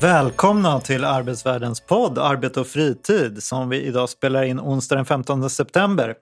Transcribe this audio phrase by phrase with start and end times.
[0.00, 5.50] Välkomna till Arbetsvärldens podd Arbete och fritid som vi idag spelar in onsdag den 15
[5.50, 6.14] september.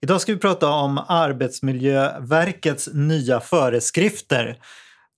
[0.00, 4.56] Idag ska vi prata om Arbetsmiljöverkets nya föreskrifter.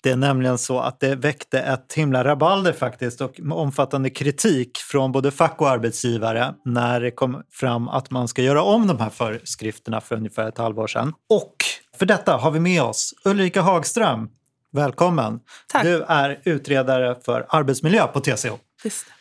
[0.03, 5.12] Det är nämligen så att det väckte ett himla rabalder faktiskt och omfattande kritik från
[5.12, 9.11] både fack och arbetsgivare när det kom fram att man ska göra om de här
[9.11, 11.12] föreskrifterna för ungefär ett halvår sedan.
[11.31, 11.57] Och
[11.98, 14.29] för detta har vi med oss Ulrika Hagström,
[14.74, 15.41] Välkommen!
[15.69, 15.83] Tack.
[15.83, 18.59] Du är utredare för arbetsmiljö på TCO.
[18.83, 19.16] Det stämmer.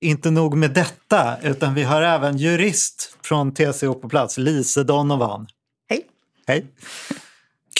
[0.00, 5.46] Inte nog med detta, utan vi har även jurist från TCO på plats, Lise Donovan.
[5.90, 6.06] Hej!
[6.46, 6.66] Hej!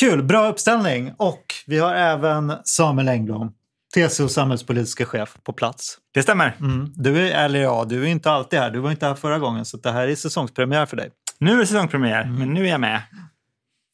[0.01, 1.13] Kul, bra uppställning.
[1.17, 3.53] Och vi har även Samuel Engblom,
[3.95, 5.99] TCO samhällspolitiska chef på plats.
[6.15, 6.57] Det stämmer.
[6.61, 6.93] Mm.
[6.97, 8.71] Du är, eller ja, du är inte alltid här.
[8.71, 11.11] Du var inte här förra gången, så det här är säsongspremiär för dig.
[11.39, 12.39] Nu är det säsongspremiär, mm.
[12.39, 13.03] men nu är jag med.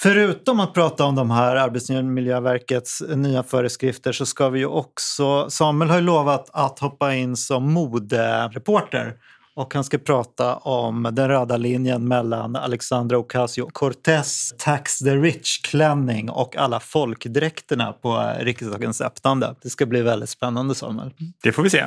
[0.05, 5.91] Förutom att prata om de här Arbetsmiljöverkets nya föreskrifter så ska vi ju också, Samuel
[5.91, 9.15] har ju lovat att hoppa in som modereporter
[9.55, 16.57] och han ska prata om den röda linjen mellan Alexandra Ocasio-Cortez Tax the Rich-klänning och
[16.57, 19.55] alla folkdräkterna på riksdagens öppnande.
[19.63, 21.11] Det ska bli väldigt spännande Samuel.
[21.43, 21.85] Det får vi se.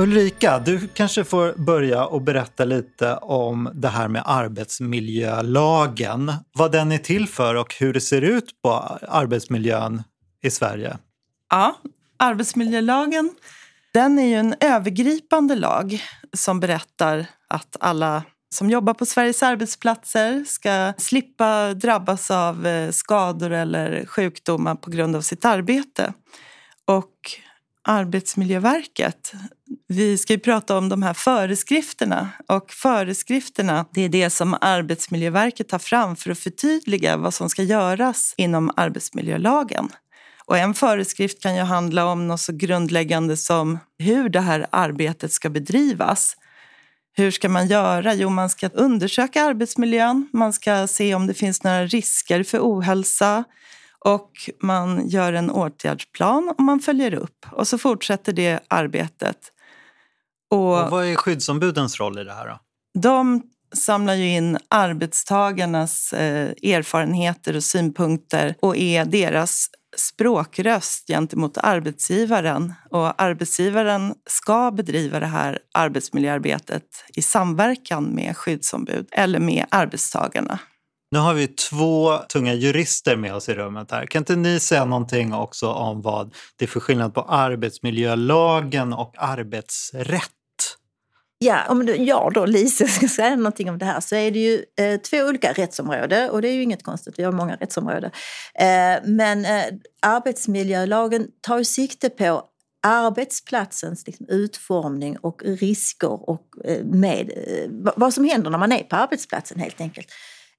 [0.00, 6.32] Ulrika, du kanske får börja och berätta lite om det här med arbetsmiljölagen.
[6.52, 8.72] Vad den är till för och hur det ser ut på
[9.08, 10.02] arbetsmiljön
[10.42, 10.98] i Sverige.
[11.50, 11.76] Ja,
[12.16, 13.30] arbetsmiljölagen
[13.92, 18.22] den är ju en övergripande lag som berättar att alla
[18.54, 25.16] som jobbar på Sveriges arbetsplatser ska slippa drabbas av eh, skador eller sjukdomar på grund
[25.16, 26.12] av sitt arbete.
[26.84, 27.10] Och
[27.82, 29.32] Arbetsmiljöverket.
[29.88, 35.68] Vi ska ju prata om de här föreskrifterna och föreskrifterna det är det som Arbetsmiljöverket
[35.68, 39.88] tar fram för att förtydliga vad som ska göras inom arbetsmiljölagen.
[40.44, 45.32] Och en föreskrift kan ju handla om något så grundläggande som hur det här arbetet
[45.32, 46.36] ska bedrivas.
[47.12, 48.14] Hur ska man göra?
[48.14, 53.44] Jo, man ska undersöka arbetsmiljön, man ska se om det finns några risker för ohälsa,
[54.04, 54.30] och
[54.62, 59.36] man gör en åtgärdsplan och man följer upp och så fortsätter det arbetet.
[60.50, 62.58] Och, och vad är skyddsombudens roll i det här då?
[63.00, 63.42] De
[63.74, 69.66] samlar ju in arbetstagarnas eh, erfarenheter och synpunkter och är deras
[69.96, 72.74] språkröst gentemot arbetsgivaren.
[72.90, 76.84] Och arbetsgivaren ska bedriva det här arbetsmiljöarbetet
[77.14, 80.58] i samverkan med skyddsombud eller med arbetstagarna.
[81.12, 84.06] Nu har vi två tunga jurister med oss i rummet här.
[84.06, 89.14] Kan inte ni säga någonting också om vad det är för skillnad på arbetsmiljölagen och
[89.18, 90.30] arbetsrätt?
[91.44, 94.64] Ja, om jag då, Lise, ska säga någonting om det här så är det ju
[94.76, 98.10] eh, två olika rättsområden och det är ju inget konstigt, vi har många rättsområden.
[98.54, 99.64] Eh, men eh,
[100.02, 102.42] arbetsmiljölagen tar ju sikte på
[102.82, 108.82] arbetsplatsens liksom, utformning och risker och eh, med eh, vad som händer när man är
[108.82, 110.08] på arbetsplatsen helt enkelt.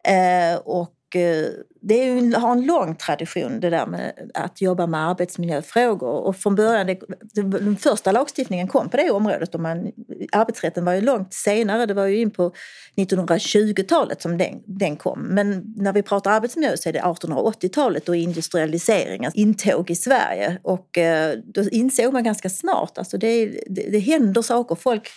[0.08, 1.49] Eh, och Eh,
[1.81, 6.09] det är har en lång tradition det där med att jobba med arbetsmiljöfrågor.
[6.09, 6.99] Och från början, det,
[7.33, 9.55] den första lagstiftningen kom på det området.
[9.55, 9.91] Och man,
[10.31, 12.51] arbetsrätten var ju långt senare, det var ju in på
[12.95, 15.22] 1920-talet som den, den kom.
[15.22, 20.57] Men när vi pratar arbetsmiljö så är det 1880-talet och industrialiseringens intåg i Sverige.
[20.63, 24.75] Och eh, då insåg man ganska snart, alltså det, det, det händer saker.
[24.75, 25.09] Folk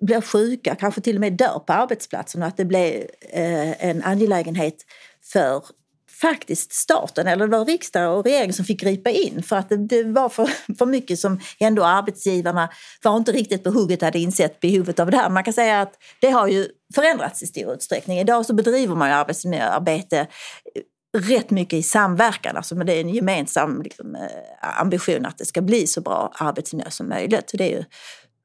[0.00, 4.02] blir sjuka, kanske till och med dör på arbetsplatsen och att det blir eh, en
[4.02, 4.74] angelägenhet
[5.32, 5.62] för
[6.20, 10.02] faktiskt staten, eller det var riksdag och regering som fick gripa in för att det,
[10.04, 10.46] var för,
[10.78, 12.70] för mycket som ändå arbetsgivarna
[13.02, 15.30] var inte riktigt på hugget hade insett behovet av det här.
[15.30, 18.18] Man kan säga att det har ju förändrats i stor utsträckning.
[18.18, 23.08] Idag så bedriver man ju arbetsmiljöarbete eh, rätt mycket i samverkan, alltså det är en
[23.08, 27.50] gemensam liksom, eh, ambition att det ska bli så bra arbetsmiljö som möjligt.
[27.54, 27.84] Det är ju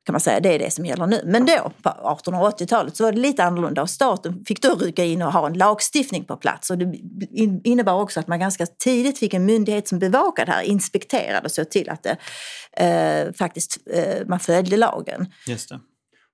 [0.05, 1.21] kan man säga, det är det som gäller nu.
[1.25, 5.21] Men då, på 1880-talet, så var det lite annorlunda och staten fick då rycka in
[5.21, 6.69] och ha en lagstiftning på plats.
[6.69, 6.97] Och det
[7.63, 11.51] innebar också att man ganska tidigt fick en myndighet som bevakade det här, inspekterade och
[11.51, 12.17] såg till att det,
[12.85, 15.27] eh, faktiskt eh, man följde lagen.
[15.47, 15.79] Just det.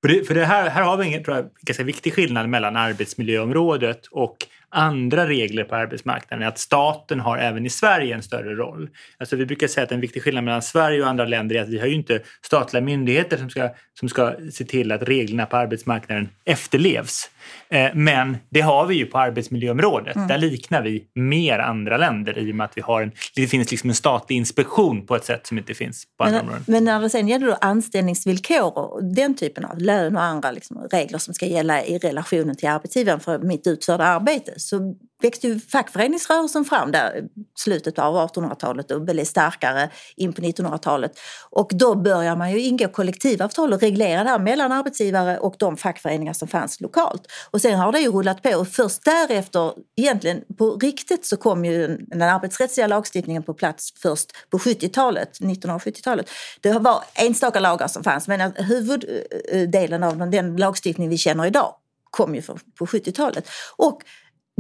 [0.02, 2.76] För det, för det här, här har vi en tror jag, ganska viktig skillnad mellan
[2.76, 4.38] arbetsmiljöområdet och
[4.70, 6.48] andra regler på arbetsmarknaden.
[6.48, 8.90] Att staten har även i Sverige en större roll.
[9.18, 11.70] Alltså vi brukar säga att en viktig skillnad mellan Sverige och andra länder är att
[11.70, 13.70] vi har ju inte statliga myndigheter som ska,
[14.00, 17.30] som ska se till att reglerna på arbetsmarknaden efterlevs.
[17.70, 20.16] Eh, men det har vi ju på arbetsmiljöområdet.
[20.16, 20.28] Mm.
[20.28, 23.72] Där liknar vi mer andra länder i och med att vi har en, det finns
[23.72, 26.64] liksom en statlig inspektion på ett sätt som inte finns på andra men, områden.
[26.68, 30.88] Men när det sen gäller då anställningsvillkor och den typen av lön och andra liksom
[30.92, 35.60] regler som ska gälla i relationen till arbetsgivaren för mitt utförda arbete så växte ju
[35.60, 37.24] fackföreningsrörelsen fram där
[37.60, 41.12] slutet av 1800-talet och blev starkare in på 1900-talet.
[41.50, 45.78] Och då börjar man ju ingå kollektivavtal och reglera det här mellan arbetsgivare och de
[45.78, 47.22] fackföreningar som fanns lokalt.
[47.52, 51.66] Och sen har det ju rullat på och först därefter, egentligen på riktigt, så kom
[51.66, 56.30] ju den arbetsrättsliga lagstiftningen på plats först på 70-talet, 1970-talet.
[56.62, 61.76] Det var enstaka lagar som fanns men huvuddelen av den lagstiftning vi känner idag
[62.12, 63.50] kom ju på 70-talet.
[63.76, 64.02] Och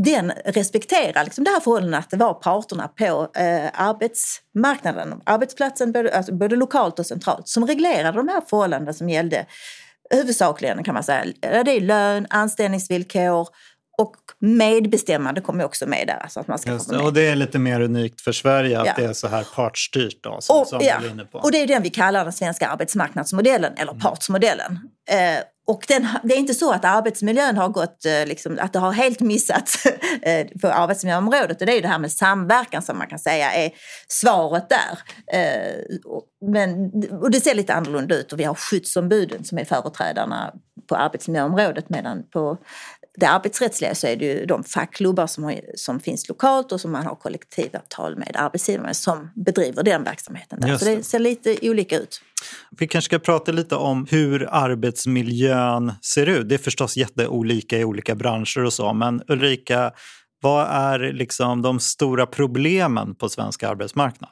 [0.03, 6.17] den respekterar liksom det här förhållandet att det var parterna på eh, arbetsmarknaden, arbetsplatsen, både,
[6.17, 9.45] alltså både lokalt och centralt, som reglerade de här förhållandena som gällde
[10.09, 11.25] huvudsakligen kan man säga.
[11.41, 13.47] Det är lön, anställningsvillkor
[13.99, 16.17] och medbestämmande kommer också med där.
[16.23, 18.93] Alltså att man ska Just, och det är lite mer unikt för Sverige att ja.
[18.97, 20.99] det är så här partsstyrt då, som, och, som ja.
[21.31, 24.01] Och det är den vi kallar den svenska arbetsmarknadsmodellen eller mm.
[24.01, 24.79] partsmodellen.
[25.09, 28.79] Eh, och den, det är inte så att arbetsmiljön har gått, eh, liksom, att det
[28.79, 29.85] har helt missats
[30.21, 31.61] eh, på arbetsmiljöområdet.
[31.61, 33.71] Och det är det här med samverkan som man kan säga är
[34.07, 34.99] svaret där.
[35.39, 35.97] Eh,
[36.45, 36.91] men,
[37.21, 40.53] och det ser lite annorlunda ut och vi har skyddsombuden som är företrädarna
[40.89, 42.57] på arbetsmiljöområdet medan på
[43.19, 46.91] det arbetsrättsliga så är det ju de fackklubbar som, har, som finns lokalt och som
[46.91, 50.59] man har kollektivavtal med arbetsgivare som bedriver den verksamheten.
[50.59, 50.77] Där.
[50.77, 52.21] Så det ser lite olika ut.
[52.77, 56.49] Vi kanske ska prata lite om hur arbetsmiljön ser ut.
[56.49, 59.91] Det är förstås jätteolika i olika branscher och så, men Ulrika,
[60.41, 64.31] vad är liksom de stora problemen på svensk arbetsmarknad?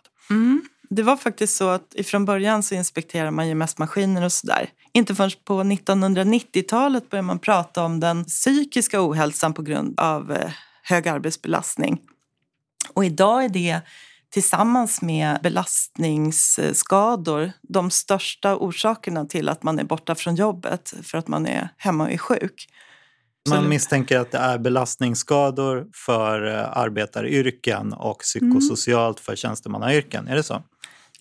[0.98, 4.70] Det var faktiskt så att ifrån början så inspekterar man ju mest maskiner och sådär.
[4.94, 10.52] Inte förrän på 1990-talet började man prata om den psykiska ohälsan på grund av eh,
[10.84, 12.00] hög arbetsbelastning.
[12.94, 13.82] Och idag är det
[14.30, 21.28] tillsammans med belastningsskador de största orsakerna till att man är borta från jobbet för att
[21.28, 22.68] man är hemma och är sjuk.
[23.50, 30.28] Man misstänker att det är belastningsskador för eh, arbetaryrken och psykosocialt för tjänstemannayrken.
[30.28, 30.64] Är det så?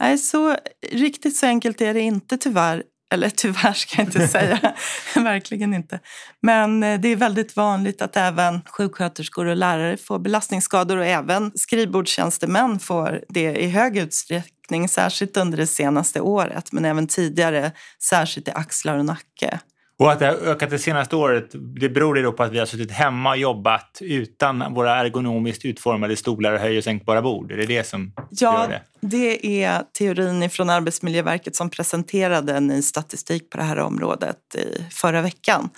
[0.01, 0.57] Nej, så
[0.93, 2.83] riktigt så enkelt är det inte tyvärr.
[3.15, 4.75] Eller tyvärr ska jag inte säga,
[5.15, 6.01] verkligen inte.
[6.43, 11.53] Men eh, det är väldigt vanligt att även sjuksköterskor och lärare får belastningsskador och även
[11.55, 17.73] skrivbordstjänstemän får det i hög utsträckning, särskilt under det senaste året, men även tidigare,
[18.03, 19.61] särskilt i axlar och nacke.
[19.99, 22.59] Och att det har ökat det senaste året, det beror det då på att vi
[22.59, 27.53] har suttit hemma och jobbat utan våra ergonomiskt utformade stolar och höj och sänkbara bord?
[27.53, 28.83] Är det det som ja, gör det?
[29.01, 34.83] det är teorin från Arbetsmiljöverket som presenterade en ny statistik på det här området i
[34.91, 35.71] förra veckan.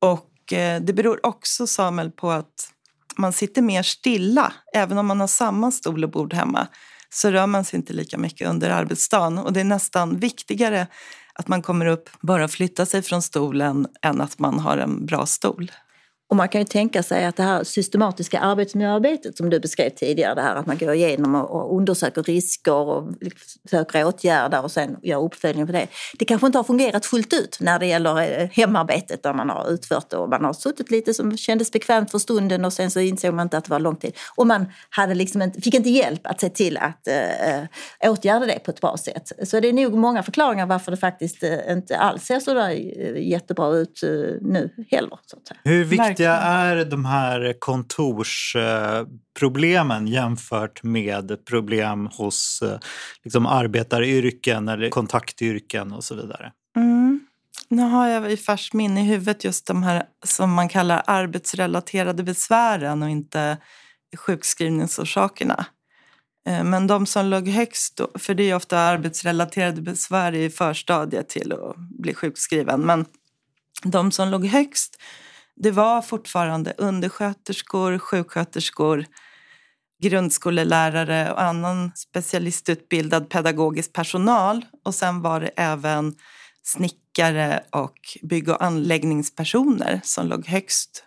[0.00, 2.72] Och eh, det beror också, Samuel, på att
[3.16, 4.52] man sitter mer stilla.
[4.74, 6.66] Även om man har samma stol och bord hemma
[7.10, 9.38] så rör man sig inte lika mycket under arbetsdagen.
[9.38, 10.86] Och det är nästan viktigare
[11.38, 15.26] att man kommer upp, bara flytta sig från stolen än att man har en bra
[15.26, 15.70] stol.
[16.30, 20.34] Och man kan ju tänka sig att det här systematiska arbetsmiljöarbetet som du beskrev tidigare,
[20.34, 23.12] det här att man går igenom och undersöker risker och
[23.70, 25.86] söker åtgärder och sen gör uppföljning på det.
[26.18, 29.70] Det kanske inte har fungerat fullt ut när det gäller eh, hemarbetet där man har
[29.70, 33.00] utfört det och man har suttit lite som kändes bekvämt för stunden och sen så
[33.00, 34.12] insåg man inte att det var lång tid.
[34.36, 38.58] Och man hade liksom inte, fick inte hjälp att se till att äh, åtgärda det
[38.64, 39.32] på ett bra sätt.
[39.48, 42.70] Så det är nog många förklaringar varför det faktiskt inte alls ser så där
[43.16, 44.00] jättebra ut
[44.40, 45.18] nu heller.
[45.26, 45.60] Så att säga.
[45.64, 52.78] Hur viktigt viktiga är de här kontorsproblemen jämfört med problem hos eh,
[53.24, 56.52] liksom arbetaryrken eller kontaktyrken och så vidare?
[56.76, 57.20] Mm.
[57.68, 62.22] Nu har jag i färskt minne i huvudet just de här som man kallar arbetsrelaterade
[62.22, 63.56] besvären och inte
[64.16, 65.66] sjukskrivningsorsakerna.
[66.48, 71.52] Eh, men de som låg högst, för det är ofta arbetsrelaterade besvär i förstadiet till
[71.52, 73.06] att bli sjukskriven, men
[73.84, 74.96] de som låg högst
[75.60, 79.04] det var fortfarande undersköterskor, sjuksköterskor,
[80.02, 84.64] grundskolelärare och annan specialistutbildad pedagogisk personal.
[84.84, 86.14] Och sen var det även
[86.62, 91.04] snickare och bygg och anläggningspersoner som låg högst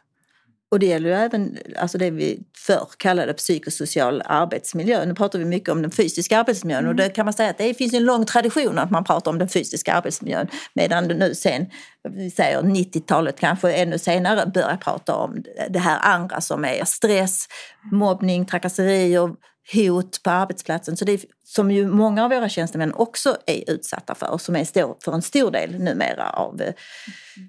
[0.72, 5.06] och det gäller ju även alltså det vi förr kallade psykosocial arbetsmiljö.
[5.06, 6.90] Nu pratar vi mycket om den fysiska arbetsmiljön mm.
[6.90, 9.40] och det kan man säga att det finns en lång tradition att man pratar om
[9.40, 11.66] den fysiska arbetsmiljön medan det nu sen,
[12.10, 17.48] vi säger 90-talet kanske ännu senare, börjar prata om det här andra som är stress,
[17.92, 19.30] mobbning, trakasserier,
[19.74, 20.98] hot på arbetsplatsen.
[20.98, 24.56] Så det är, som ju många av våra tjänstemän också är utsatta för och som
[24.56, 26.62] är stor, för en stor del numera av...
[26.62, 26.74] Eh,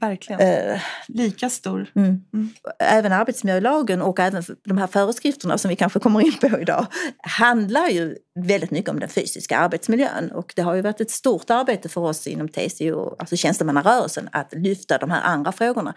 [0.01, 0.41] Verkligen.
[0.41, 1.87] Äh, Lika stor.
[1.97, 2.21] Mm.
[2.35, 2.51] Mm.
[2.79, 6.87] Även arbetsmiljölagen och även de här föreskrifterna som vi kanske kommer in på idag
[7.19, 10.31] handlar ju väldigt mycket om den fysiska arbetsmiljön.
[10.33, 14.55] Och det har ju varit ett stort arbete för oss inom TCO, alltså tjänstemannarörelsen, att
[14.55, 15.95] lyfta de här andra frågorna.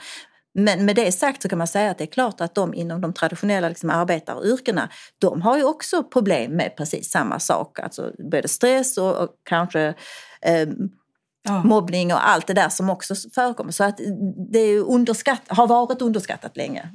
[0.58, 3.02] Men med det sagt så kan man säga att det är klart att de inom
[3.02, 7.80] de traditionella liksom arbetaryrkena, de har ju också problem med precis samma sak.
[7.80, 9.94] Alltså både stress och, och kanske
[10.42, 10.68] eh,
[11.44, 11.64] ja.
[11.64, 13.72] mobbning och allt det där som också förekommer.
[13.72, 14.00] Så att
[14.52, 16.92] det är underskatt, har varit underskattat länge.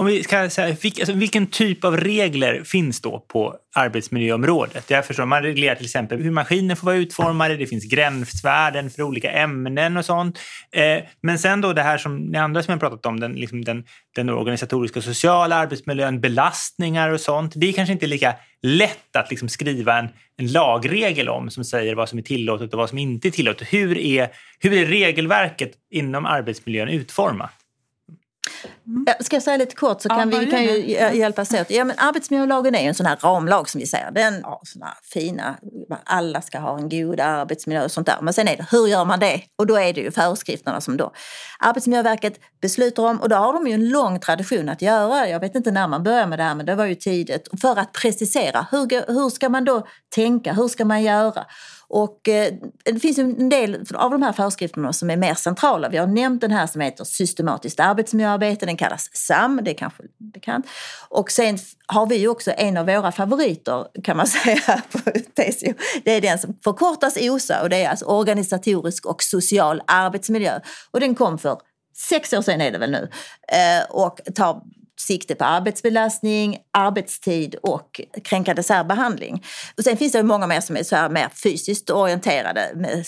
[0.00, 4.90] Om vi ska säga, alltså, vilken typ av regler finns då på arbetsmiljöområdet?
[4.90, 9.02] Jag förstår, man reglerar till exempel hur maskiner får vara utformade, det finns gränsvärden för
[9.02, 10.38] olika ämnen och sånt.
[10.72, 13.64] Eh, men sen då det här som ni andra som har pratat om, den, liksom
[13.64, 13.84] den,
[14.16, 17.52] den organisatoriska och sociala arbetsmiljön, belastningar och sånt.
[17.56, 21.94] Det är kanske inte lika lätt att liksom skriva en, en lagregel om som säger
[21.94, 23.72] vad som är tillåtet och vad som inte är tillåtet.
[23.72, 24.28] Hur är,
[24.58, 27.59] hur är regelverket inom arbetsmiljön utformat?
[28.86, 29.06] Mm.
[29.20, 30.88] Ska jag säga lite kort så kan ja, vi kan ju
[31.18, 31.70] hjälpas åt.
[31.70, 34.10] Ja, men arbetsmiljölagen är ju en sån här ramlag som vi säger.
[34.10, 35.56] Den har såna fina,
[36.04, 38.18] alla ska ha en god arbetsmiljö och sånt där.
[38.22, 39.42] Men sen är det, hur gör man det?
[39.58, 41.12] Och då är det ju föreskrifterna som då
[41.58, 45.28] Arbetsmiljöverket beslutar om och då har de ju en lång tradition att göra.
[45.28, 47.48] Jag vet inte när man började med det här men det var ju tidigt.
[47.60, 50.52] För att precisera, hur, hur ska man då tänka?
[50.52, 51.44] Hur ska man göra?
[51.92, 52.54] Och eh,
[52.84, 55.88] det finns en del av de här föreskrifterna som är mer centrala.
[55.88, 60.02] Vi har nämnt den här som heter systematiskt arbetsmiljöarbete, den kallas SAM, det är kanske
[60.18, 60.66] bekant.
[61.08, 65.72] Och sen har vi också en av våra favoriter kan man säga på TCO.
[66.04, 70.60] Det är den som förkortas OSA och det är alltså organisatorisk och social arbetsmiljö.
[70.90, 71.58] Och den kom för
[71.96, 73.10] sex år sedan är det väl nu
[73.52, 74.62] eh, och tar
[75.06, 79.44] sikte på arbetsbelastning, arbetstid och kränkande särbehandling.
[79.76, 83.06] Och sen finns det många mer som är så här mer fysiskt orienterade med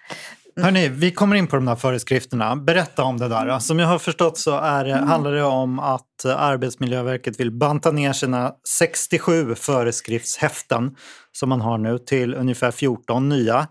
[0.60, 2.56] Hörni, vi kommer in på de här föreskrifterna.
[2.56, 3.58] Berätta om det där.
[3.58, 5.08] Som jag har förstått så är, mm.
[5.08, 10.96] handlar det om att Arbetsmiljöverket vill banta ner sina 67 föreskriftshäften
[11.32, 13.66] som man har nu till ungefär 14 nya.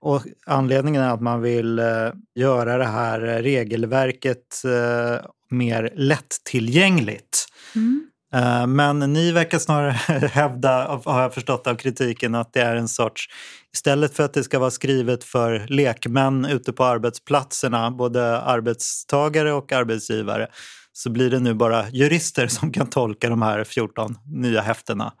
[0.00, 1.86] Och anledningen är att man vill eh,
[2.34, 7.46] göra det här regelverket eh, mer lättillgängligt.
[7.76, 8.09] Mm.
[8.34, 9.90] Eh, men ni verkar snarare
[10.32, 13.28] hävda, har jag förstått av kritiken, att det är en sorts...
[13.74, 19.72] Istället för att det ska vara skrivet för lekmän ute på arbetsplatserna, både arbetstagare och
[19.72, 20.46] arbetsgivare,
[20.92, 25.12] så blir det nu bara jurister som kan tolka de här 14 nya häftena.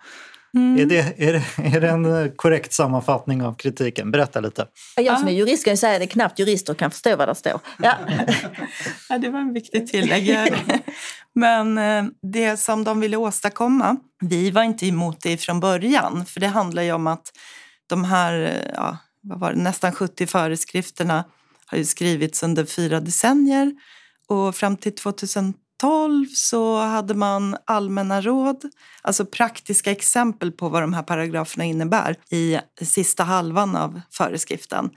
[0.54, 0.80] Mm.
[0.80, 4.10] Är, det, är, det, är det en korrekt sammanfattning av kritiken?
[4.10, 4.66] Berätta lite.
[4.96, 7.34] Jag som är jurist kan säga att det är knappt jurister kan förstå vad det
[7.34, 7.60] står.
[7.82, 7.94] Ja.
[9.08, 10.28] ja, det var en viktig tillägg.
[11.34, 16.26] Men eh, det som de ville åstadkomma, vi var inte emot det från början.
[16.26, 17.32] För det handlar ju om att
[17.86, 21.24] de här eh, ja, vad var det, nästan 70 föreskrifterna
[21.66, 23.74] har ju skrivits under fyra decennier.
[24.28, 28.64] Och fram till 2012 så hade man allmänna råd,
[29.02, 34.90] alltså praktiska exempel på vad de här paragraferna innebär i sista halvan av föreskriften.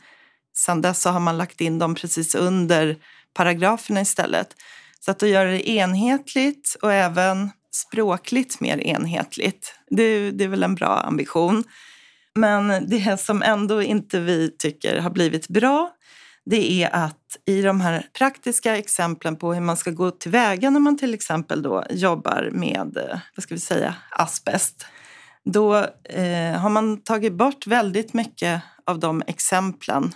[0.57, 2.97] Sedan dess så har man lagt in dem precis under
[3.33, 4.55] paragraferna istället.
[5.05, 10.75] Så att göra det enhetligt och även språkligt mer enhetligt, det, det är väl en
[10.75, 11.63] bra ambition.
[12.35, 15.91] Men det som ändå inte vi tycker har blivit bra
[16.45, 20.79] det är att i de här praktiska exemplen på hur man ska gå tillväga när
[20.79, 24.85] man till exempel då jobbar med, eh, vad ska vi säga, asbest.
[25.45, 30.15] Då eh, har man tagit bort väldigt mycket av de exemplen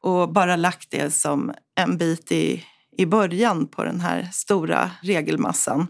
[0.00, 2.64] och bara lagt det som en bit i,
[2.98, 5.86] i början på den här stora regelmassan.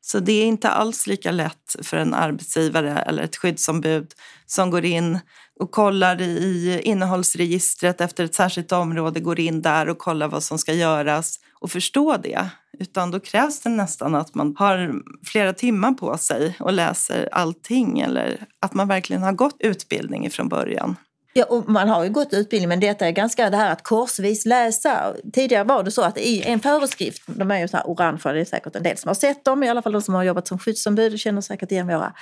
[0.00, 4.12] Så det är inte alls lika lätt för en arbetsgivare eller ett skyddsombud
[4.46, 5.18] som går in
[5.60, 10.58] och kollar i innehållsregistret efter ett särskilt område, går in där och kollar vad som
[10.58, 12.48] ska göras och förstå det.
[12.78, 14.94] Utan då krävs det nästan att man har
[15.24, 20.48] flera timmar på sig och läser allting eller att man verkligen har gått utbildning från
[20.48, 20.96] början.
[21.36, 24.46] Ja, och man har ju gått utbildning men detta är ganska det här att korsvis
[24.46, 25.14] läsa.
[25.32, 28.40] Tidigare var det så att i en föreskrift, de är ju så här orangea, det
[28.40, 30.48] är säkert en del som har sett dem, i alla fall de som har jobbat
[30.48, 32.12] som skyddsombud känner säkert igen våra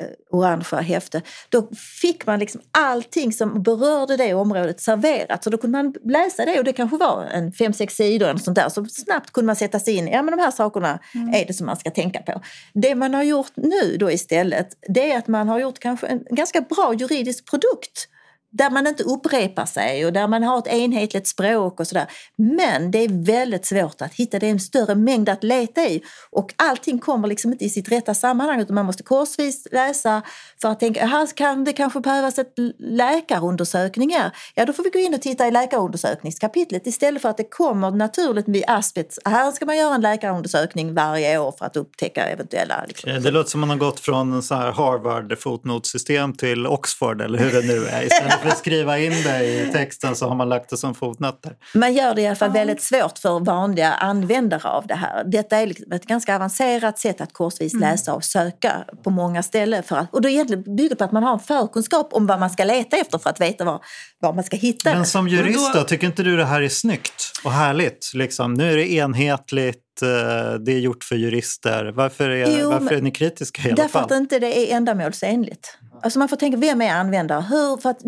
[0.00, 1.22] eh, orangea häfte.
[1.48, 1.68] Då
[2.00, 5.44] fick man liksom allting som berörde det området serverat.
[5.44, 8.40] Så då kunde man läsa det och det kanske var en fem, sex sidor eller
[8.40, 8.68] sånt där.
[8.68, 11.34] Så snabbt kunde man sätta sig in ja men de här sakerna mm.
[11.34, 12.40] är det som man ska tänka på.
[12.74, 16.24] Det man har gjort nu då istället, det är att man har gjort kanske en
[16.30, 18.08] ganska bra juridisk produkt
[18.50, 22.06] där man inte upprepar sig och där man har ett enhetligt språk och sådär.
[22.36, 26.02] Men det är väldigt svårt att hitta, det är en större mängd att leta i
[26.30, 30.22] och allting kommer liksom inte i sitt rätta sammanhang utan man måste korsvis läsa
[30.62, 34.36] för att tänka, här kan det kanske behövas ett läkarundersökningar.
[34.54, 37.90] Ja, då får vi gå in och titta i läkarundersökningskapitlet istället för att det kommer
[37.90, 39.18] naturligt vid asbest.
[39.24, 42.84] Här ska man göra en läkarundersökning varje år för att upptäcka eventuella...
[42.88, 43.22] Liksom.
[43.22, 47.66] Det låter som man har gått från så här Harvard-fotnotsystem till Oxford eller hur det
[47.66, 48.08] nu är.
[48.42, 51.52] För att skriva in det i texten så har man lagt det som fotnoter.
[51.74, 55.24] Man gör det i alla fall väldigt svårt för vanliga användare av det här.
[55.24, 57.90] Detta är liksom ett ganska avancerat sätt att korsvis mm.
[57.90, 59.82] läsa och söka på många ställen.
[59.82, 62.50] För att, och det egentligen bygger på att man har en förkunskap om vad man
[62.50, 63.80] ska leta efter för att veta var,
[64.20, 67.40] var man ska hitta Men som jurist då, tycker inte du det här är snyggt
[67.44, 68.10] och härligt?
[68.14, 71.92] Liksom, nu är det enhetligt eh, det är gjort för jurister.
[71.94, 74.02] Varför är, jo, varför är ni kritiska i alla därför fall?
[74.02, 75.78] Därför att inte det är ändamålsenligt.
[76.02, 77.40] Alltså man får tänka, vem är användare?
[77.40, 78.00] Hur, för att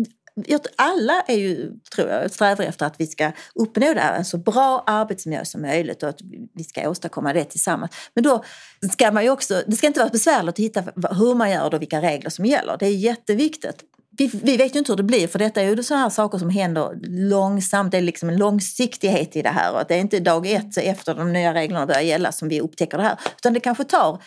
[0.75, 4.37] alla är ju, tror jag, strävar efter att vi ska uppnå det här, en så
[4.37, 6.19] bra arbetsmiljö som möjligt och att
[6.55, 7.91] vi ska åstadkomma det tillsammans.
[8.13, 8.43] Men då
[8.91, 11.75] ska man ju också, det ska inte vara besvärligt att hitta hur man gör det
[11.75, 12.77] och vilka regler som gäller.
[12.79, 13.83] Det är jätteviktigt.
[14.17, 16.37] Vi, vi vet ju inte hur det blir för detta är ju sådana här saker
[16.37, 17.91] som händer långsamt.
[17.91, 20.77] Det är liksom en långsiktighet i det här och att det är inte dag ett
[20.77, 23.19] efter de nya reglerna börjar gälla som vi upptäcker det här.
[23.37, 24.21] Utan det kanske tar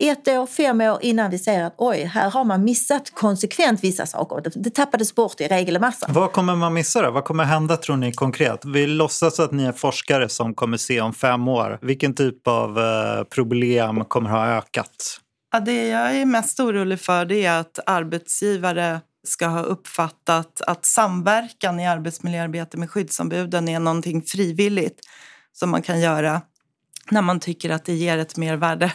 [0.00, 4.06] ett år, fem år innan vi ser att oj, här har man missat konsekvent vissa
[4.06, 4.52] saker.
[4.54, 6.12] Det tappades bort i regelmassan.
[6.12, 7.10] Vad kommer man missa då?
[7.10, 8.64] Vad kommer hända tror ni konkret?
[8.64, 11.78] Vi låtsas att ni är forskare som kommer se om fem år.
[11.82, 15.20] Vilken typ av eh, problem kommer ha ökat?
[15.52, 20.84] Ja, det jag är mest orolig för det är att arbetsgivare ska ha uppfattat att
[20.84, 25.00] samverkan i arbetsmiljöarbete med skyddsombuden är någonting frivilligt
[25.52, 26.40] som man kan göra
[27.10, 28.92] när man tycker att det ger ett mervärde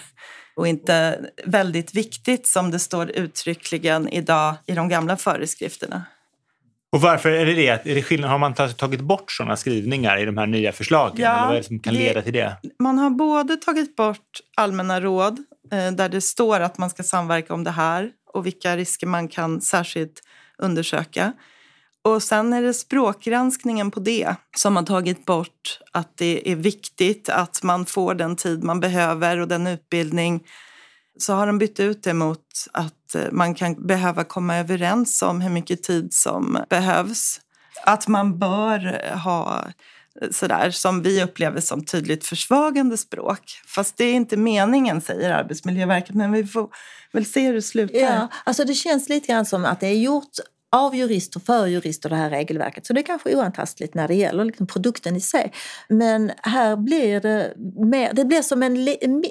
[0.60, 6.04] och inte väldigt viktigt som det står uttryckligen idag i de gamla föreskrifterna.
[6.92, 7.68] Och varför är det det?
[7.68, 8.30] Är det skillnad?
[8.30, 11.16] Har man tagit bort sådana skrivningar i de här nya förslagen?
[11.18, 12.58] Ja, Eller vad är det som kan leda till det?
[12.80, 15.38] Man har både tagit bort allmänna råd
[15.72, 19.28] eh, där det står att man ska samverka om det här och vilka risker man
[19.28, 20.22] kan särskilt
[20.58, 21.34] undersöka.
[22.02, 27.30] Och sen är det språkgranskningen på det som har tagit bort att det är viktigt
[27.30, 30.44] att man får den tid man behöver och den utbildning.
[31.18, 35.42] Så har de bytt ut det mot att eh, man kan behöva komma överens om
[35.42, 37.42] hur mycket tid som behövs.
[37.84, 39.64] Att man bör eh, ha
[40.22, 43.62] eh, sådär som vi upplever som tydligt försvagande språk.
[43.68, 46.16] Fast det är inte meningen, säger Arbetsmiljöverket.
[46.16, 46.70] Men vi får
[47.14, 48.00] väl se hur det slutar.
[48.00, 50.40] Ja, alltså det känns lite grann som att det är gjort
[50.72, 52.86] av jurister för jurister det här regelverket.
[52.86, 55.54] Så det är kanske oantastligt när det gäller liksom produkten i sig.
[55.88, 57.54] Men här blir det
[57.86, 58.86] mer, det blir som en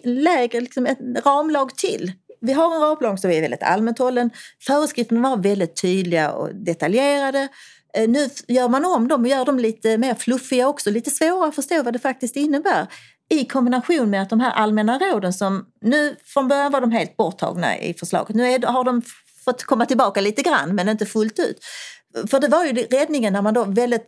[0.04, 2.12] lägre, liksom ett ramlag till.
[2.40, 4.30] Vi har en ramlag som är väldigt allmänt hållen.
[4.66, 7.48] Föreskrifterna var väldigt tydliga och detaljerade.
[7.94, 11.48] Eh, nu gör man om dem och gör dem lite mer fluffiga också, lite svårare
[11.48, 12.86] att förstå vad det faktiskt innebär
[13.30, 17.16] i kombination med att de här allmänna råden som nu från början var de helt
[17.16, 18.36] borttagna i förslaget.
[18.36, 19.02] Nu är, har de
[19.48, 21.58] fått komma tillbaka lite grann men inte fullt ut.
[22.30, 24.06] För det var ju räddningen när man då väldigt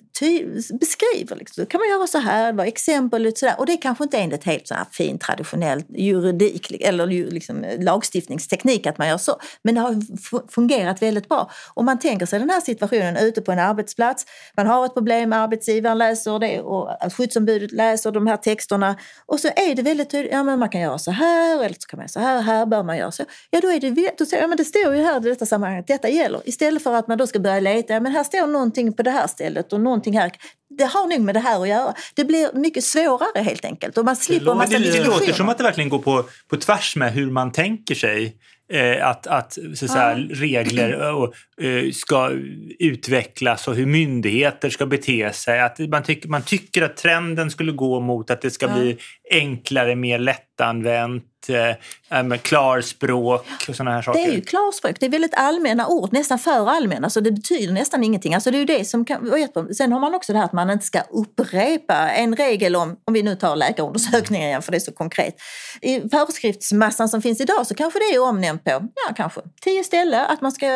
[0.80, 3.54] beskriver, liksom, kan man göra så här, var exempel och sådär.
[3.58, 8.86] Och det kanske inte är enligt helt så här fin traditionell juridik eller liksom lagstiftningsteknik
[8.86, 9.40] att man gör så.
[9.62, 10.02] Men det har
[10.50, 11.50] fungerat väldigt bra.
[11.74, 15.32] Om man tänker sig den här situationen ute på en arbetsplats, man har ett problem,
[15.32, 20.32] arbetsgivaren läser det och skyddsombudet läser de här texterna och så är det väldigt tydligt,
[20.32, 22.66] ja men man kan göra så här eller så kan man göra så här, här
[22.66, 23.24] bör man göra så.
[23.50, 25.78] Ja då är det, då säger, ja men det står ju här i detta sammanhang
[25.78, 26.40] att detta gäller.
[26.44, 29.10] Istället för att man då ska börja leta, ja men här står någonting på det
[29.10, 30.32] här stället och någonting här
[30.78, 31.94] det har nog med det här att göra.
[32.14, 35.48] Det blir mycket svårare helt enkelt och man slipper en massa det, det låter som
[35.48, 38.36] att det verkligen går på, på tvärs med hur man tänker sig
[38.72, 42.30] eh, att, att, så att säga, regler och, eh, ska
[42.78, 45.60] utvecklas och hur myndigheter ska bete sig.
[45.60, 48.98] Att man, tyck, man tycker att trenden skulle gå mot att det ska bli
[49.30, 54.20] enklare, mer lättanvänt, eh, med klarspråk och sådana här saker.
[54.20, 57.72] Det är ju klarspråk, det är väldigt allmänna ord, nästan för allmänna, så det betyder
[57.72, 58.34] nästan ingenting.
[58.34, 59.30] Alltså det är ju det som kan
[59.74, 63.14] Sen har man också det här att man inte ska upprepa en regel om, om
[63.14, 65.34] vi nu tar läkarundersökningar igen för det är så konkret.
[65.80, 70.26] I föreskriftsmassan som finns idag så kanske det är omnämnt på, ja kanske tio ställen
[70.28, 70.66] att man ska,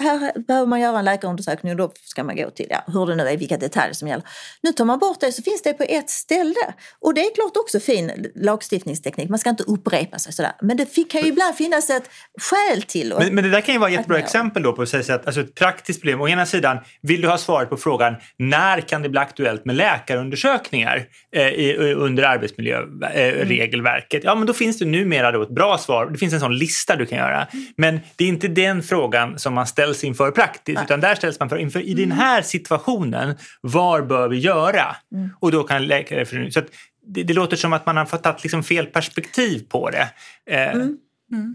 [0.00, 3.14] här behöver man göra en läkarundersökning och då ska man gå till, ja hur det
[3.14, 4.24] nu är, vilka detaljer som gäller.
[4.62, 6.74] Nu tar man bort det så finns det på ett ställe.
[7.00, 10.52] Och det är klart också fin lagstiftningsteknik, man ska inte upprepa sig sådär.
[10.62, 13.12] Men det kan ju ibland finnas ett skäl till.
[13.12, 14.88] Och, Men, men det där kan ju vara ett jättebra att- exempel då på att
[14.88, 16.20] säga att alltså ett praktiskt problem.
[16.20, 19.76] Å ena sidan, vill du ha svaret på frågan när kan det bli aktuellt med
[19.76, 24.24] läkarundersökningar eh, i, under arbetsmiljöregelverket?
[24.24, 26.06] Ja, men då finns det numera då ett bra svar.
[26.06, 27.46] Det finns en sån lista du kan göra.
[27.76, 31.48] Men det är inte den frågan som man ställs inför praktiskt, utan där ställs man
[31.48, 34.96] för inför i den här situationen, var bör vi göra?
[35.40, 36.50] Och då kan läkare...
[36.50, 36.66] Så att
[37.06, 40.08] det, det låter som att man har fått tagit liksom fel perspektiv på det.
[40.50, 40.72] Eh,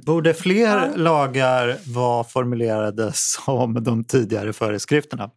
[0.06, 5.30] Borde fler lagar vara formulerade som de tidigare föreskrifterna?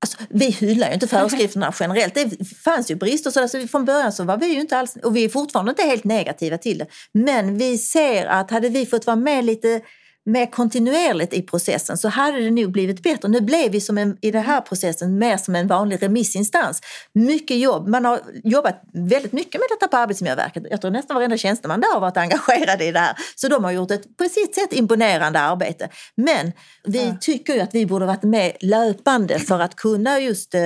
[0.00, 2.14] Alltså, vi hyllar ju inte föreskrifterna generellt.
[2.14, 3.30] Det fanns ju brister.
[3.30, 5.82] Så alltså, från början så var vi ju inte alls, och vi är fortfarande inte
[5.82, 6.86] helt negativa till det.
[7.12, 9.80] Men vi ser att hade vi fått vara med lite
[10.28, 13.28] mer kontinuerligt i processen så hade det nog blivit bättre.
[13.28, 16.80] Nu blev vi som en, i den här processen mer som en vanlig remissinstans.
[17.12, 17.88] Mycket jobb.
[17.88, 20.62] Man har jobbat väldigt mycket med detta på Arbetsmiljöverket.
[20.70, 23.16] Jag tror nästan varenda tjänsteman där har varit engagerad i det här.
[23.36, 25.88] Så de har gjort ett på sitt sätt imponerande arbete.
[26.14, 26.52] Men
[26.84, 30.60] vi tycker ju att vi borde varit med löpande för att kunna just eh,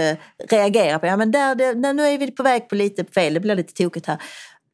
[0.49, 3.41] reagera på, ja men där, det, nu är vi på väg på lite fel, det
[3.41, 4.19] blir lite tokigt här.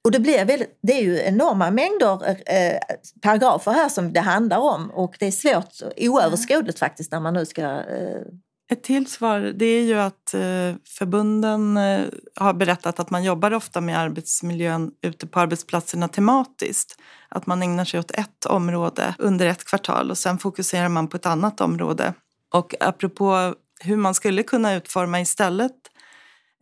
[0.08, 4.58] Och det, blir väl, det är ju enorma mängder eh, paragrafer här som det handlar
[4.58, 7.62] om och det är svårt, oöverskådligt faktiskt när man nu ska...
[7.62, 8.22] Eh,
[8.70, 12.00] Ett till svar det är ju att eh, förbunden eh,
[12.36, 16.98] har berättat att man jobbar ofta med arbetsmiljön ute på arbetsplatserna tematiskt.
[17.28, 21.16] Att man ägnar sig åt ett område under ett kvartal och sen fokuserar man på
[21.16, 22.14] ett annat område.
[22.54, 25.76] Och apropå hur man skulle kunna utforma istället.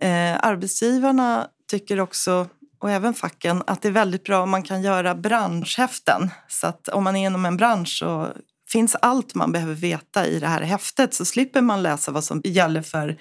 [0.00, 2.46] Eh, arbetsgivarna tycker också
[2.78, 6.30] och även facken att det är väldigt bra om man kan göra branschhäften.
[6.48, 8.28] Så att om man är inom en bransch så
[8.68, 12.40] finns allt man behöver veta i det här häftet så slipper man läsa vad som
[12.44, 13.16] gäller för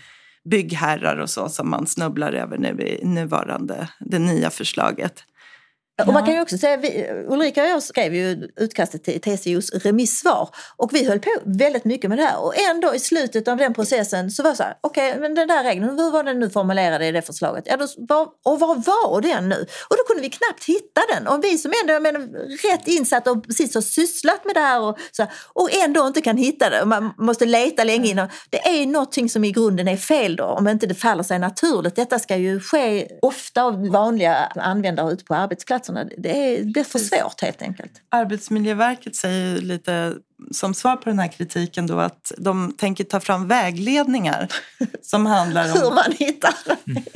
[0.49, 5.23] byggherrar och så som man snubblar över nu i nuvarande, det nya förslaget.
[6.01, 9.73] Och man kan ju också säga, vi, Ulrika och jag skrev ju utkastet till TCOs
[9.73, 13.57] remissvar och vi höll på väldigt mycket med det här och ändå i slutet av
[13.57, 16.23] den processen så var det så här, okej okay, men den där regeln, hur var
[16.23, 17.63] den nu formulerad i det förslaget?
[17.67, 19.55] Ja, då, var, och vad var den nu?
[19.89, 22.19] Och då kunde vi knappt hitta den och vi som ändå jag menar,
[22.71, 26.21] rätt insatta och precis har sysslat med det här och, så här, och ändå inte
[26.21, 28.27] kan hitta det och man måste leta länge innan.
[28.49, 31.95] Det är någonting som i grunden är fel då om inte det faller sig naturligt.
[31.95, 36.83] Detta ska ju ske ofta av vanliga användare ute på arbetsplatsen det är, det är
[36.83, 37.91] för svårt helt enkelt.
[38.11, 40.13] Arbetsmiljöverket säger lite
[40.51, 44.47] som svar på den här kritiken då att de tänker ta fram vägledningar
[45.01, 45.71] som handlar om...
[45.81, 46.53] Hur man hittar.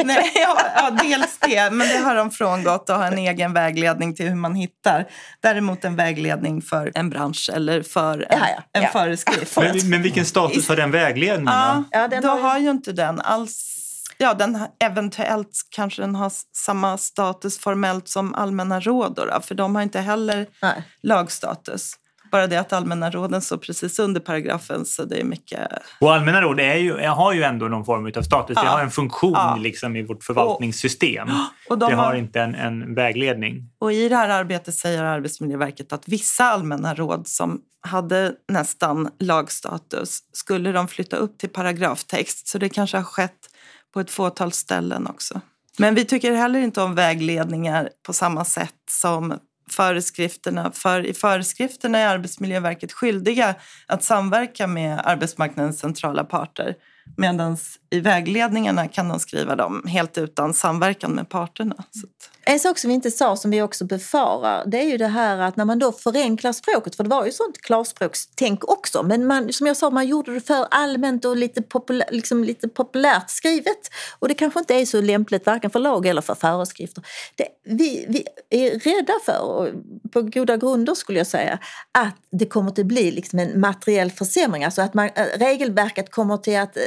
[0.04, 4.16] Nej, ja, ja, dels det, men det har de frångått och har en egen vägledning
[4.16, 5.08] till hur man hittar.
[5.40, 8.90] Däremot en vägledning för en bransch eller för en, Ja, ja, en ja.
[8.90, 9.58] föreskrift.
[9.58, 11.86] Men, men vilken status har den vägledningen?
[11.92, 13.76] Ja, den då har ju- har ju inte den alls...
[14.22, 19.76] Ja, den eventuellt kanske den har samma status formellt som allmänna råd då, för de
[19.76, 20.84] har inte heller Nej.
[21.02, 21.94] lagstatus.
[22.32, 25.68] Bara det att allmänna råden står precis under paragrafen så det är mycket...
[26.02, 28.56] Och allmänna råd är ju, har ju ändå någon form av status.
[28.56, 28.70] Det Ja.
[28.70, 29.56] har en funktion Ja.
[29.60, 31.28] liksom, i vårt förvaltningssystem.
[31.70, 33.70] Och de det har har- inte en, en vägledning.
[33.80, 40.20] Och i det här arbetet säger Arbetsmiljöverket att vissa allmänna råd som hade nästan lagstatus
[40.34, 42.48] skulle de flytta upp till paragraftext.
[42.48, 43.49] Så det kanske har skett
[43.94, 45.42] på ett fåtal ställen också.
[45.78, 49.40] Men vi tycker heller inte om vägledningar på samma sätt som
[49.72, 50.72] föreskrifterna.
[50.72, 53.56] För i föreskrifterna är Arbetsmiljöverket skyldiga
[53.88, 56.76] att samverka med arbetsmarknadens centrala parter.
[57.18, 57.58] Medan
[57.92, 61.76] i vägledningarna kan de skriva dem helt utan samverkan med parterna.
[61.92, 64.98] Så att, En sak som vi inte sa som vi också befarar det är ju
[64.98, 69.04] det här att när man då förenklar språket, för det var ju sånt klarspråkstänk också,
[69.04, 72.68] men man, som jag sa, man gjorde det för allmänt och lite, populär, liksom lite
[72.68, 73.90] populärt skrivet.
[74.20, 77.04] Och det kanske inte är så lämpligt varken för lag eller för föreskrifter.
[77.36, 79.68] Det, vi, vi är rädda för, och
[80.12, 81.60] på goda grunder skulle jag säga,
[81.92, 84.64] att det kommer att bli liksom en materiell försämring.
[84.64, 86.78] Alltså att man, eh, regelverket kommer till att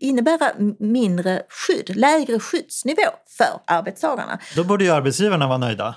[0.00, 4.38] innebära göra mindre skydd, lägre skyddsnivå för arbetstagarna.
[4.56, 5.94] Då borde ju arbetsgivarna vara nöjda.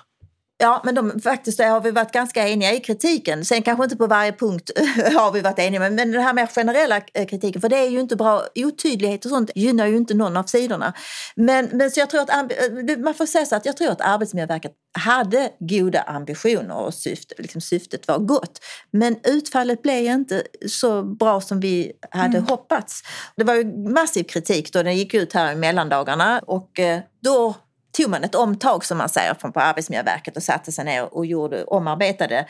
[0.62, 3.46] Ja, men de, faktiskt har vi varit ganska eniga i kritiken.
[3.46, 4.72] Sen kanske inte på varje punkt
[5.16, 7.90] har vi varit eniga, men, men den här mer generella eh, kritiken, för det är
[7.90, 8.44] ju inte bra.
[8.56, 10.94] Otydlighet och sånt gynnar ju inte någon av sidorna.
[11.36, 14.02] Men, men så jag tror att, eh, man får säga så att jag tror att
[14.02, 18.60] Arbetsmiljöverket hade goda ambitioner och syfte, liksom syftet var gott.
[18.92, 22.50] Men utfallet blev inte så bra som vi hade mm.
[22.50, 23.02] hoppats.
[23.36, 27.56] Det var ju massiv kritik då den gick ut här i mellandagarna och eh, då
[27.92, 31.26] tog man ett omtag som man säger från på Arbetsmiljöverket och satte sig ner och
[31.26, 32.46] gjorde, omarbetade.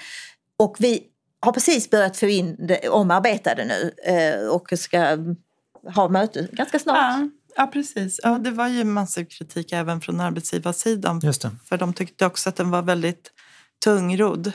[0.57, 1.03] Och vi
[1.39, 5.17] har precis börjat få in det omarbetade nu eh, och ska
[5.95, 6.97] ha möte ganska snart.
[6.97, 7.29] Ja.
[7.55, 8.19] Ja, precis.
[8.23, 11.19] Ja, det var ju massiv kritik även från arbetsgivarsidan.
[11.23, 11.51] Just det.
[11.65, 13.31] För de tyckte också att den var väldigt
[13.83, 14.51] tungrodd.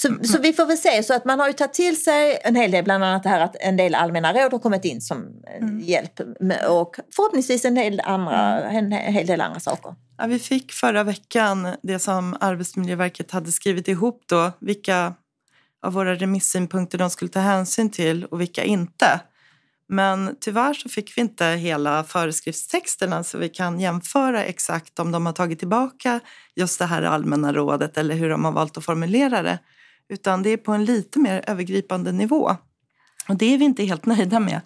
[0.00, 1.02] Så, så, vi får väl se.
[1.02, 3.40] Så att man har ju tagit till sig en hel del, bland annat det här
[3.40, 5.80] att en del allmänna råd har kommit in som mm.
[5.80, 6.20] hjälp
[6.68, 9.94] och förhoppningsvis en hel, andra, en hel del andra saker.
[10.18, 15.14] Ja, vi fick förra veckan det som Arbetsmiljöverket hade skrivit ihop då, vilka
[15.82, 19.20] av våra remissynpunkter de skulle ta hänsyn till och vilka inte.
[19.88, 25.26] Men tyvärr så fick vi inte hela föreskriftstexterna så vi kan jämföra exakt om de
[25.26, 26.20] har tagit tillbaka
[26.56, 29.58] just det här allmänna rådet eller hur de har valt att formulera det.
[30.08, 32.56] Utan det är på en lite mer övergripande nivå.
[33.28, 34.60] Och det är vi inte helt nöjda med.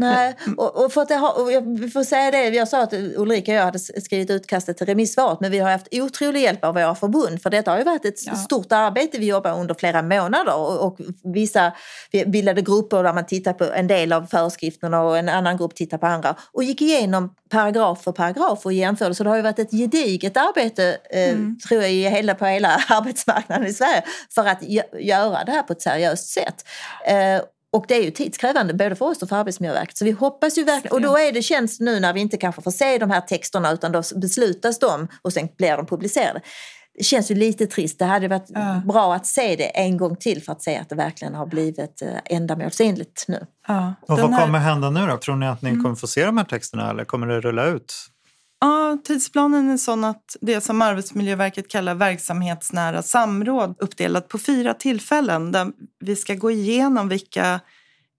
[0.00, 3.52] Nej, och, och för att har, och jag får säga det, jag sa att Ulrika
[3.52, 6.94] och jag hade skrivit utkastet till remissvaret men vi har haft otrolig hjälp av våra
[6.94, 8.34] förbund för detta har ju varit ett ja.
[8.34, 9.18] stort arbete.
[9.18, 10.98] Vi jobbar under flera månader och, och
[11.34, 11.72] vissa
[12.10, 15.74] vi bildade grupper där man tittar på en del av föreskrifterna och en annan grupp
[15.74, 19.14] tittar på andra och gick igenom paragraf för paragraf och jämförde.
[19.14, 21.58] Så det har ju varit ett gediget arbete eh, mm.
[21.68, 24.62] tror jag i hela, på hela arbetsmarknaden i Sverige för att
[25.00, 26.64] göra det här på ett seriöst sätt.
[27.06, 29.98] Eh, och det är ju tidskrävande både för oss och för Arbetsmiljöverket.
[29.98, 32.62] Så vi hoppas ju verkligen, och då är det känns nu när vi inte kanske
[32.62, 36.40] får se de här texterna utan då beslutas de och sen blir de publicerade.
[36.98, 37.98] Det känns ju lite trist.
[37.98, 38.82] Det hade varit ja.
[38.86, 42.02] bra att se det en gång till för att se att det verkligen har blivit
[42.02, 43.46] eh, ändamålsenligt nu.
[43.68, 43.94] Ja.
[44.02, 44.44] Och vad här...
[44.44, 45.16] kommer hända nu då?
[45.16, 45.82] Tror ni att ni mm.
[45.82, 47.94] kommer få se de här texterna eller kommer det rulla ut?
[48.60, 55.52] Ja, tidsplanen är sån att det som Arbetsmiljöverket kallar verksamhetsnära samråd uppdelat på fyra tillfällen
[55.52, 57.60] där vi ska gå igenom vilka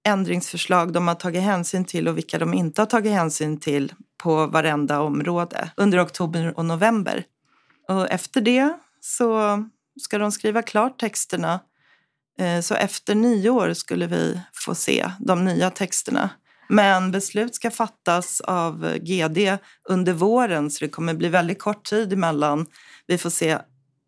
[0.03, 4.47] ändringsförslag de har tagit hänsyn till och vilka de inte har tagit hänsyn till på
[4.47, 7.23] varenda område under oktober och november.
[7.87, 9.63] Och efter det så
[10.01, 11.59] ska de skriva klart texterna.
[12.39, 16.29] Eh, så efter nyår skulle vi få se de nya texterna.
[16.71, 19.57] Men beslut ska fattas av GD
[19.89, 22.65] under våren så det kommer bli väldigt kort tid emellan
[23.07, 23.57] vi får se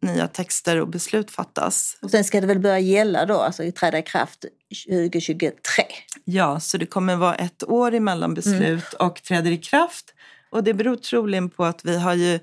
[0.02, 1.98] nya texter och beslut fattas.
[2.02, 4.46] Och sen ska det väl börja gälla då, alltså träda i kraft
[4.88, 5.84] 2023?
[6.24, 9.08] Ja, så det kommer vara ett år emellan beslut mm.
[9.08, 10.14] och träder i kraft.
[10.50, 12.40] Och det beror troligen på att vi har ju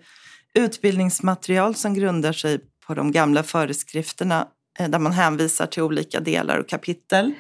[0.55, 6.59] utbildningsmaterial som grundar sig på de gamla föreskrifterna eh, där man hänvisar till olika delar
[6.59, 7.33] och kapitel.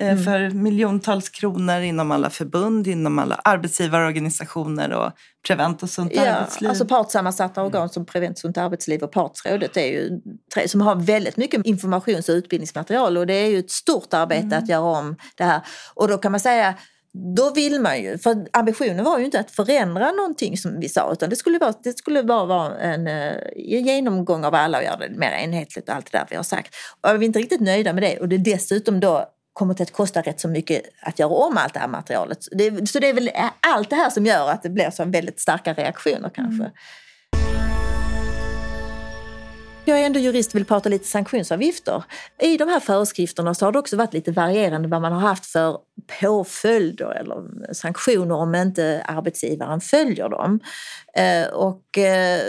[0.00, 0.24] Eh, mm.
[0.24, 5.12] för miljontals kronor inom alla förbund, inom alla arbetsgivarorganisationer och
[5.46, 6.70] Prevent och Sunt ja, arbetsliv.
[6.70, 7.88] Alltså partssammansatta organ mm.
[7.88, 10.20] som Prevent Sunt arbetsliv och Partsrådet är ju
[10.54, 14.42] tre som har väldigt mycket informations och utbildningsmaterial och det är ju ett stort arbete
[14.42, 14.58] mm.
[14.58, 15.60] att göra om det här.
[15.94, 16.74] Och då kan man säga
[17.36, 21.12] då vill man ju, för ambitionen var ju inte att förändra någonting som vi sa
[21.12, 24.96] utan det skulle, vara, det skulle bara vara en uh, genomgång av alla och göra
[24.96, 26.74] det mer enhetligt och allt det där vi har sagt.
[27.00, 29.92] Och vi är inte riktigt nöjda med det och det är dessutom då kommer att
[29.92, 32.38] kosta rätt så mycket att göra om allt det här materialet.
[32.50, 35.40] Det, så det är väl allt det här som gör att det blir så väldigt
[35.40, 36.64] starka reaktioner kanske.
[36.64, 36.72] Mm.
[39.86, 42.04] Jag är ändå jurist och vill prata lite sanktionsavgifter.
[42.40, 45.46] I de här föreskrifterna så har det också varit lite varierande vad man har haft
[45.46, 45.78] för
[46.20, 50.60] påföljder eller sanktioner om inte arbetsgivaren följer dem.
[51.16, 52.40] Eh, och eh,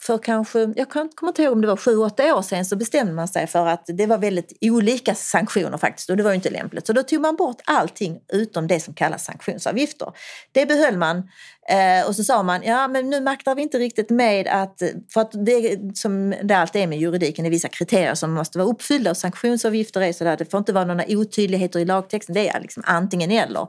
[0.00, 3.12] för kanske, jag kommer inte ihåg om det var sju, åtta år sedan så bestämde
[3.12, 6.50] man sig för att det var väldigt olika sanktioner faktiskt och det var ju inte
[6.50, 6.86] lämpligt.
[6.86, 10.12] Så då tog man bort allting utom det som kallas sanktionsavgifter.
[10.52, 11.28] Det behöll man
[11.70, 15.20] eh, och så sa man, ja men nu maktar vi inte riktigt med att, för
[15.20, 18.68] att det som det alltid är med juridiken, det är vissa kriterier som måste vara
[18.68, 22.60] uppfyllda och sanktionsavgifter är sådär, det får inte vara några otydligheter i lagtexten, det är
[22.60, 23.68] liksom antingen eller.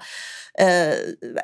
[0.59, 0.93] Eh,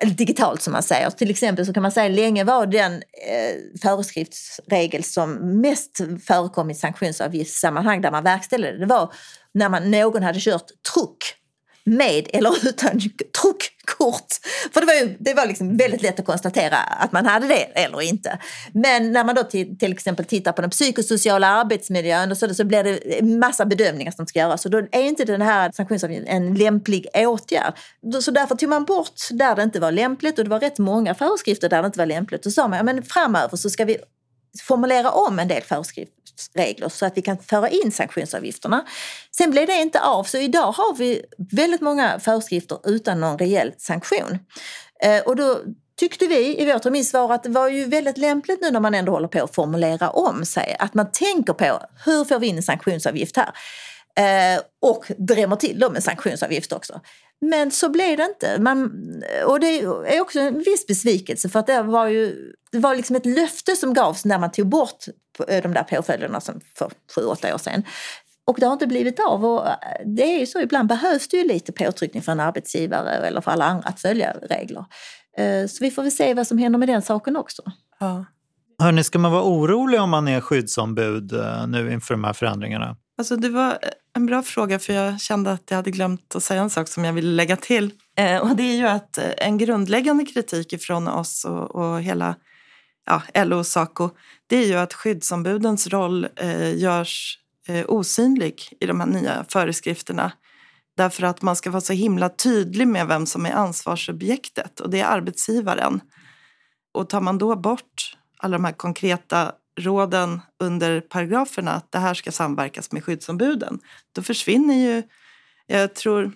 [0.07, 1.09] digitalt som man säger.
[1.09, 6.75] Till exempel så kan man säga länge var den eh, föreskriftsregel som mest förekom i
[6.75, 9.13] sanktionsavgiftssammanhang där man verkställde det, det var
[9.53, 11.35] när man, någon hade kört truck
[11.83, 12.99] med eller utan
[13.41, 14.27] truck kort.
[14.73, 17.63] För det var, ju, det var liksom väldigt lätt att konstatera att man hade det
[17.63, 18.39] eller inte.
[18.73, 22.63] Men när man då till, till exempel tittar på den psykosociala arbetsmiljön och så, så
[22.63, 24.65] blir det en massa bedömningar som ska göras.
[24.65, 27.73] Och då är inte den här sanktionsavgiften en lämplig åtgärd.
[28.21, 31.15] Så därför tog man bort där det inte var lämpligt och det var rätt många
[31.15, 32.45] föreskrifter där det inte var lämpligt.
[32.45, 33.97] Och så sa man, ja, men framöver så ska vi
[34.61, 38.85] formulera om en del föreskriftsregler så att vi kan föra in sanktionsavgifterna.
[39.37, 43.73] Sen blev det inte av, så idag har vi väldigt många föreskrifter utan någon reell
[43.77, 44.39] sanktion.
[45.03, 45.59] Eh, och då
[45.99, 49.11] tyckte vi i vårt remissvar att det var ju väldigt lämpligt nu när man ändå
[49.11, 52.63] håller på att formulera om sig, att man tänker på hur får vi in en
[52.63, 53.51] sanktionsavgift här?
[54.17, 57.01] Eh, och drämmer till dem med sanktionsavgift också.
[57.41, 58.61] Men så blev det inte.
[58.61, 58.91] Man,
[59.45, 63.15] och det är också en viss besvikelse för att det var ju det var liksom
[63.15, 65.05] ett löfte som gavs när man tog bort
[65.47, 67.83] de där påföljderna som för sju, åtta år sedan.
[68.47, 69.45] Och det har inte blivit av.
[69.45, 69.67] Och
[70.05, 73.51] det är ju så, ibland behövs det ju lite påtryckning för en arbetsgivare eller för
[73.51, 74.85] alla andra att följa regler.
[75.37, 77.61] Eh, så vi får väl se vad som händer med den saken också.
[77.99, 78.25] Ja.
[78.79, 82.97] Hörni, ska man vara orolig om man är skyddsombud eh, nu inför de här förändringarna?
[83.17, 86.43] Alltså det var eh, en bra fråga för jag kände att jag hade glömt att
[86.43, 87.91] säga en sak som jag ville lägga till.
[88.17, 92.35] Eh, och det är ju att eh, en grundläggande kritik från oss och, och hela
[93.05, 94.09] ja, LO och Saco
[94.47, 100.31] det är ju att skyddsombudens roll eh, görs eh, osynlig i de här nya föreskrifterna.
[100.97, 104.99] Därför att man ska vara så himla tydlig med vem som är ansvarsobjektet och det
[104.99, 106.01] är arbetsgivaren.
[106.91, 112.13] Och tar man då bort alla de här konkreta råden under paragraferna att det här
[112.13, 113.79] ska samverkas med skyddsombuden,
[114.11, 115.03] då försvinner ju,
[115.67, 116.31] jag tror,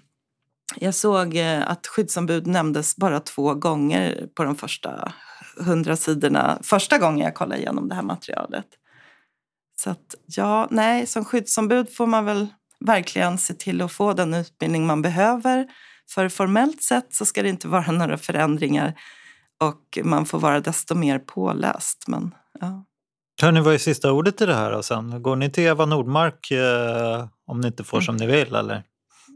[0.76, 5.14] jag såg eh, att skyddsombud nämndes bara två gånger på de första
[5.58, 8.66] hundra sidorna, första gången jag kollade igenom det här materialet.
[9.82, 12.48] Så att ja, nej, som skyddsombud får man väl
[12.80, 15.68] verkligen se till att få den utbildning man behöver.
[16.10, 19.00] För formellt sett så ska det inte vara några förändringar
[19.60, 22.08] och man får vara desto mer påläst.
[22.08, 22.86] Men, ja.
[23.42, 24.72] Hörni, vad är sista ordet i det här?
[24.72, 25.24] Och sen?
[25.24, 28.56] Går ni till Eva Nordmark eh, om ni inte får som ni vill?
[28.56, 28.84] Eller?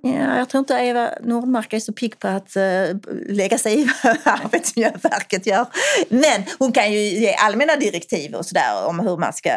[0.04, 2.98] Ja, jag tror inte Eva Nordmark är så pigg på att uh,
[3.30, 5.66] lägga sig i vad Arbetsmiljöverket gör.
[6.10, 9.50] Men hon kan ju ge allmänna direktiv och sådär om hur man ska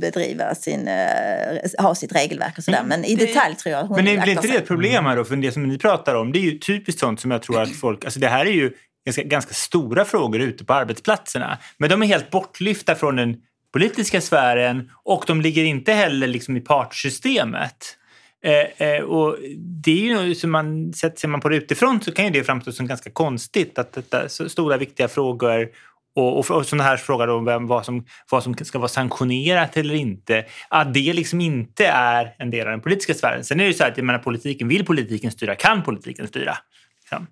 [0.00, 2.82] bedriva sin, uh, ha sitt regelverk och sådär.
[2.86, 5.24] Men i detalj tror jag hon Men är inte det ett problem här då?
[5.24, 7.76] För det som ni pratar om, det är ju typiskt sånt som jag tror att
[7.76, 8.04] folk...
[8.04, 8.72] Alltså det här är ju
[9.06, 11.58] ganska, ganska stora frågor ute på arbetsplatserna.
[11.78, 13.36] Men de är helt bortlyfta från den
[13.76, 17.96] politiska sfären och de ligger inte heller liksom i partssystemet.
[18.44, 19.36] Eh, eh, och
[19.84, 22.72] det är ju, så man, ser man på det utifrån så kan ju det framstå
[22.72, 25.68] som ganska konstigt att detta så stora viktiga frågor
[26.14, 29.76] och, och, och sådana här frågor om vem, vad, som, vad som ska vara sanktionerat
[29.76, 33.44] eller inte, att det liksom inte är en del av den politiska sfären.
[33.44, 36.56] Sen är det ju så att jag menar, politiken, vill politiken styra, kan politiken styra?
[37.00, 37.26] Liksom.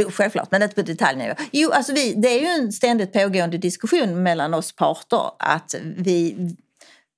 [0.00, 1.34] Jo, självklart, men inte på detaljnivå.
[1.52, 6.36] Jo, alltså vi, det är ju en ständigt pågående diskussion mellan oss parter att vi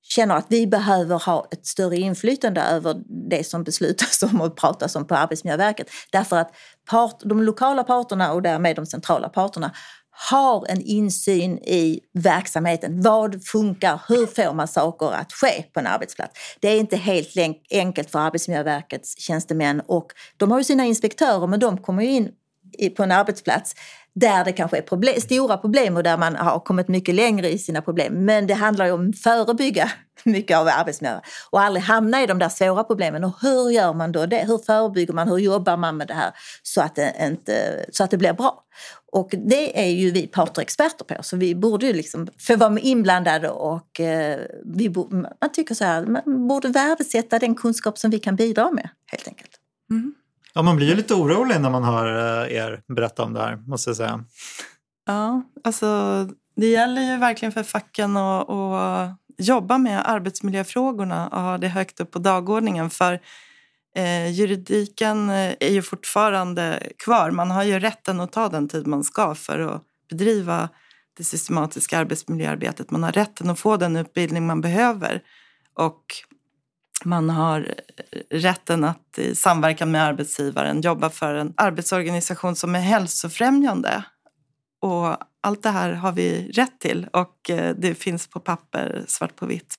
[0.03, 4.95] känner att vi behöver ha ett större inflytande över det som beslutas om och pratas
[4.95, 5.87] om på Arbetsmiljöverket.
[6.11, 6.51] Därför att
[6.89, 9.71] part, de lokala parterna och därmed de centrala parterna
[10.29, 13.01] har en insyn i verksamheten.
[13.01, 14.01] Vad funkar?
[14.07, 16.33] Hur får man saker att ske på en arbetsplats?
[16.59, 17.29] Det är inte helt
[17.71, 22.31] enkelt för Arbetsmiljöverkets tjänstemän och de har ju sina inspektörer men de kommer ju in
[22.95, 23.75] på en arbetsplats
[24.15, 27.57] där det kanske är problem, stora problem och där man har kommit mycket längre i
[27.57, 28.13] sina problem.
[28.25, 29.91] Men det handlar ju om att förebygga
[30.23, 33.23] mycket av arbetsmiljön och aldrig hamna i de där svåra problemen.
[33.23, 34.45] Och hur gör man då det?
[34.47, 35.27] Hur förebygger man?
[35.27, 36.31] Hur jobbar man med det här
[36.63, 38.63] så att det, inte, så att det blir bra?
[39.11, 42.79] Och det är ju vi parter experter på, så vi borde ju liksom få vara
[42.79, 48.11] inblandade och eh, vi borde, man tycker så här, man borde värdesätta den kunskap som
[48.11, 49.51] vi kan bidra med helt enkelt.
[49.91, 50.13] Mm.
[50.53, 52.05] Ja, man blir ju lite orolig när man hör
[52.45, 54.23] eh, er berätta om det här, måste jag säga.
[55.05, 55.87] Ja, alltså
[56.55, 61.99] det gäller ju verkligen för facken att, att jobba med arbetsmiljöfrågorna och ha det högt
[61.99, 62.89] upp på dagordningen.
[62.89, 63.19] För
[63.95, 67.31] eh, juridiken eh, är ju fortfarande kvar.
[67.31, 70.69] Man har ju rätten att ta den tid man ska för att bedriva
[71.17, 72.91] det systematiska arbetsmiljöarbetet.
[72.91, 75.21] Man har rätten att få den utbildning man behöver.
[75.73, 76.03] Och
[77.05, 77.59] man har
[78.11, 84.03] eh, rätten att i samverkan med arbetsgivaren jobba för en arbetsorganisation som är hälsofrämjande.
[84.81, 89.35] Och allt det här har vi rätt till och eh, det finns på papper svart
[89.35, 89.75] på vitt.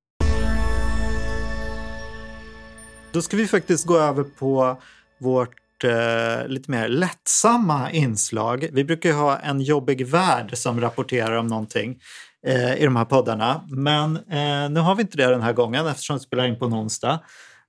[3.13, 4.83] Då ska vi faktiskt gå över på
[5.21, 8.69] vårt eh, lite mer lättsamma inslag.
[8.73, 12.01] Vi brukar ju ha en jobbig värld som rapporterar om någonting
[12.47, 13.61] eh, i de här poddarna.
[13.69, 16.65] Men eh, nu har vi inte det den här gången eftersom vi spelar in på
[16.65, 17.21] en onsdag.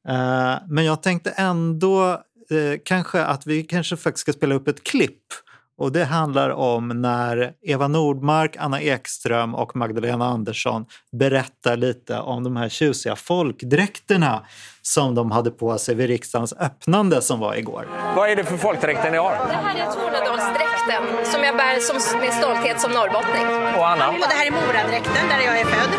[0.08, 2.12] Eh, men jag tänkte ändå
[2.50, 5.22] eh, kanske att vi kanske faktiskt ska spela upp ett klipp
[5.78, 12.44] och det handlar om när Eva Nordmark, Anna Ekström och Magdalena Andersson berättar lite om
[12.44, 14.46] de här tjusiga folkdräkterna
[14.82, 17.88] som de hade på sig vid riksdagens öppnande som var igår.
[18.16, 19.32] Vad är det för folkdräkter ni har?
[19.32, 20.65] Det här är Tornedalsdräkten
[21.24, 23.46] som jag bär som, med stolthet som norrbottning.
[23.78, 24.10] Och Anna?
[24.10, 25.92] Och det här är Moradräkten där jag är född.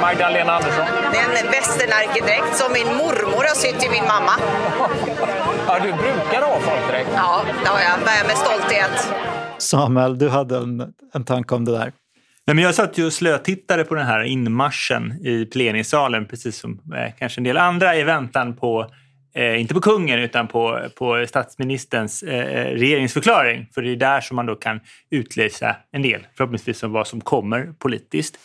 [0.00, 0.84] Magdalena Andersson?
[1.12, 4.32] Det är en västernärkedräkt som min mormor har sytt till min mamma.
[5.68, 7.10] Ja, du brukar ha folkdräkt?
[7.14, 7.98] Ja, det har jag.
[7.98, 9.12] Bär med stolthet.
[9.58, 11.92] Samuel, du hade en, en tanke om det där.
[12.46, 16.72] Nej, men jag satt ju och slötittade på den här inmarschen i plenisalen precis som
[16.72, 18.90] eh, kanske en del andra i väntan på
[19.36, 23.66] Eh, inte på kungen utan på, på statsministerns eh, eh, regeringsförklaring.
[23.74, 24.80] För det är där som man då kan
[25.10, 28.38] utläsa en del, förhoppningsvis, om vad som kommer politiskt.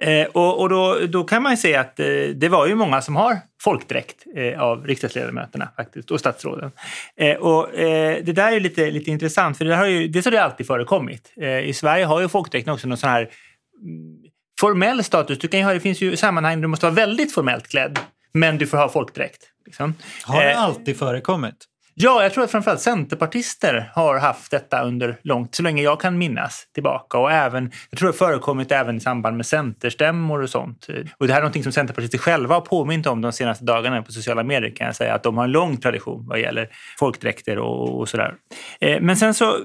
[0.00, 3.02] Eh, och och då, då kan man ju se att eh, det var ju många
[3.02, 6.70] som har folkdräkt eh, av riksdagsledamöterna faktiskt, och statsråden.
[7.16, 10.32] Eh, och, eh, det där är lite, lite intressant, för det har ju, dels har
[10.32, 11.32] det alltid förekommit.
[11.36, 13.30] Eh, I Sverige har ju folkdräkten också någon sån här mm,
[14.60, 15.38] formell status.
[15.38, 17.98] Du kan ju ha, det finns ju sammanhang där du måste vara väldigt formellt klädd,
[18.34, 19.51] men du får ha folkdräkt.
[19.66, 19.94] Liksom.
[20.24, 21.68] Har det alltid förekommit?
[21.94, 26.18] Ja, jag tror att framförallt centerpartister har haft detta under långt, så länge jag kan
[26.18, 27.18] minnas tillbaka.
[27.18, 30.86] Och även, jag tror det har förekommit även i samband med centerstämmor och sånt.
[31.18, 34.12] Och det här är något som centerpartister själva har påmint om de senaste dagarna på
[34.12, 35.14] sociala medier kan jag säga.
[35.14, 38.34] Att de har en lång tradition vad gäller folkdräkter och, och sådär.
[38.80, 39.56] Eh, men sen så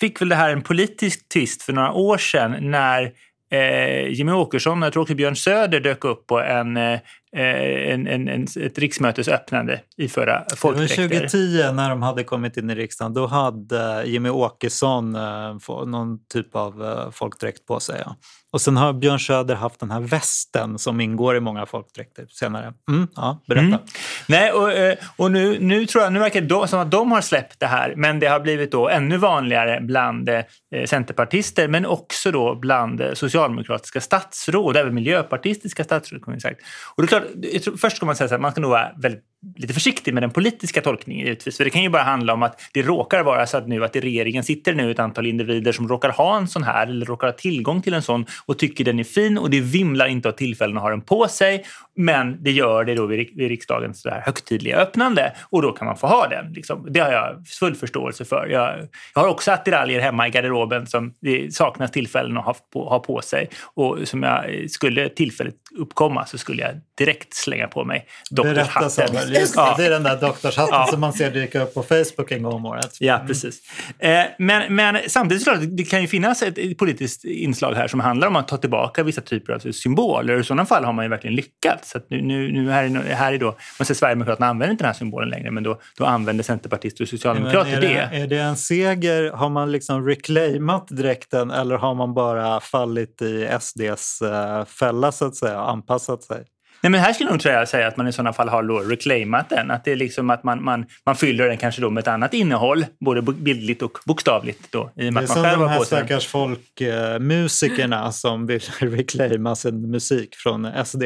[0.00, 3.12] fick väl det här en politisk twist för några år sedan när
[3.50, 7.00] eh, Jimmy Åkesson och jag tror också Björn Söder dök upp på en, eh,
[7.36, 11.08] en, en, en, ett riksmötes öppnande i förra folkdräkter.
[11.08, 15.56] 2010 när de hade kommit in i riksdagen, då hade Jimmy Åkesson eh,
[15.86, 18.02] någon typ av eh, folkdräkt på sig.
[18.04, 18.16] Ja.
[18.52, 22.72] Och sen har Björn Söder haft den här västen som ingår i många folkdräkter senare.
[22.88, 23.66] Mm, ja, berätta.
[23.66, 23.80] Mm.
[24.28, 27.20] Nej, och, eh, och nu, nu tror jag, nu verkar det som att de har
[27.20, 30.44] släppt det här, men det har blivit då ännu vanligare bland eh,
[30.86, 36.42] centerpartister, men också då bland eh, socialdemokratiska statsråd, även miljöpartistiska statsråd.
[36.42, 36.60] Sagt.
[36.94, 37.19] Och det är klart,
[37.64, 39.24] tror, först ska man säga att man ska nog vara väldigt
[39.56, 41.56] lite försiktig med den politiska tolkningen givetvis.
[41.56, 43.96] För det kan ju bara handla om att det råkar vara så att nu att
[43.96, 47.26] i regeringen sitter nu ett antal individer som råkar ha en sån här eller råkar
[47.26, 50.32] ha tillgång till en sån och tycker den är fin och det vimlar inte av
[50.32, 51.64] tillfällen att ha den på sig.
[51.96, 55.86] Men det gör det då vid, vid riksdagens så här högtidliga öppnande och då kan
[55.86, 56.52] man få ha den.
[56.52, 56.86] Liksom.
[56.90, 58.46] Det har jag full förståelse för.
[58.46, 62.88] Jag, jag har också attiraljer hemma i garderoben som det saknas tillfällen att ha på,
[62.88, 67.68] ha på sig och som jag eh, skulle tillfället uppkomma så skulle jag direkt slänga
[67.68, 69.32] på mig doktorshatten.
[69.34, 69.74] Just ja.
[69.78, 70.86] Det är den där doktorshatten ja.
[70.86, 72.96] som man ser dyka upp på Facebook en gång om året.
[73.00, 73.26] Ja, mm.
[73.26, 73.60] precis.
[73.98, 78.28] Eh, men, men samtidigt så det kan ju finnas ett politiskt inslag här som handlar
[78.28, 80.40] om att ta tillbaka vissa typer av symboler.
[80.40, 81.90] I sådana fall har man ju verkligen lyckats.
[81.90, 83.46] Så nu, nu, nu här, är, här är då,
[83.78, 87.08] man säger Sverigedemokraterna använder inte den här symbolen längre, men då, då använder centerpartister och
[87.08, 88.22] socialdemokrater är det, det.
[88.22, 89.30] Är det en seger?
[89.30, 95.26] Har man liksom reclaimat dräkten eller har man bara fallit i SDs uh, fälla så
[95.26, 96.44] att säga, anpassat sig?
[96.82, 99.70] Nej, men här skulle jag nog säga att man i sådana fall har reclaimat den.
[99.70, 102.34] Att det är liksom att man, man, man fyller den kanske då med ett annat
[102.34, 104.72] innehåll, både bildligt och bokstavligt.
[104.72, 109.90] Då, i och med det är som de här stackars folkmusikerna som vill reclaima sin
[109.90, 111.02] musik från SD.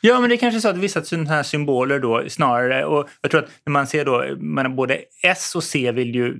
[0.00, 3.30] Ja, men det är kanske så att vissa sådana här symboler då snarare, och jag
[3.30, 6.38] tror att när man ser då, man, både S och C vill ju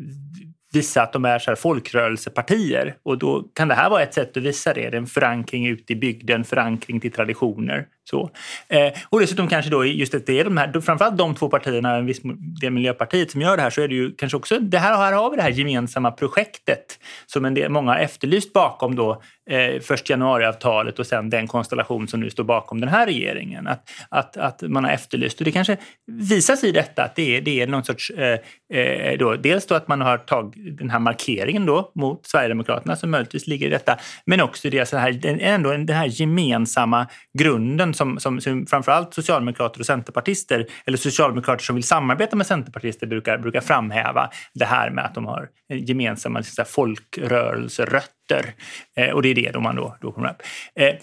[0.73, 2.97] visa att de är så här folkrörelsepartier.
[3.03, 4.81] Och då kan det här vara ett sätt att visa det.
[4.81, 7.87] Det är en förankring ute i bygden, förankring till traditioner.
[8.11, 8.31] Så.
[8.69, 11.97] Eh, och dessutom kanske då just att det är de här, framförallt de två partierna,
[11.97, 12.21] en viss
[12.61, 15.13] del Miljöpartiet som gör det här, så är det ju kanske också, det här, här
[15.13, 19.81] har vi det här gemensamma projektet som en del, många har efterlyst bakom då eh,
[19.81, 23.67] först januariavtalet och sen den konstellation som nu står bakom den här regeringen.
[23.67, 25.77] Att, att, att man har efterlyst, och det kanske
[26.07, 28.39] visar sig i detta att det är, det är någon sorts, eh,
[28.79, 33.11] eh, då, dels då att man har tagit den här markeringen då mot Sverigedemokraterna som
[33.11, 37.07] möjligtvis ligger i detta, men också det, så här, ändå den här gemensamma
[37.39, 43.07] grunden som, som, som framförallt socialdemokrater och centerpartister, eller socialdemokrater som vill samarbeta med centerpartister
[43.07, 48.55] brukar, brukar framhäva det här med att de har eh, gemensamma liksom, folkrörelserötter.
[48.97, 50.43] Eh, och det är det då man då, då kommer upp.
[50.75, 50.95] Eh,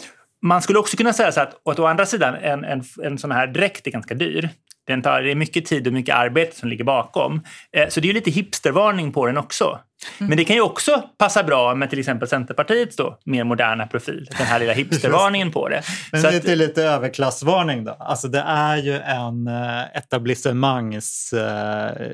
[0.42, 3.32] man skulle också kunna säga så att, att å andra sidan, en, en, en sån
[3.32, 4.50] här dräkt är ganska dyr.
[4.88, 7.42] Den tar, det är mycket tid och mycket arbete som ligger bakom.
[7.78, 9.80] Eh, så det är lite hipstervarning på den också.
[10.20, 10.30] Mm.
[10.30, 14.28] Men det kan ju också passa bra med till exempel Centerpartiets då, mer moderna profil.
[14.38, 15.82] Den här lilla hipstervarningen på det.
[16.12, 17.92] Men så det är lite överklassvarning då?
[18.00, 22.12] Alltså det är ju en eh, etablissemangs eh,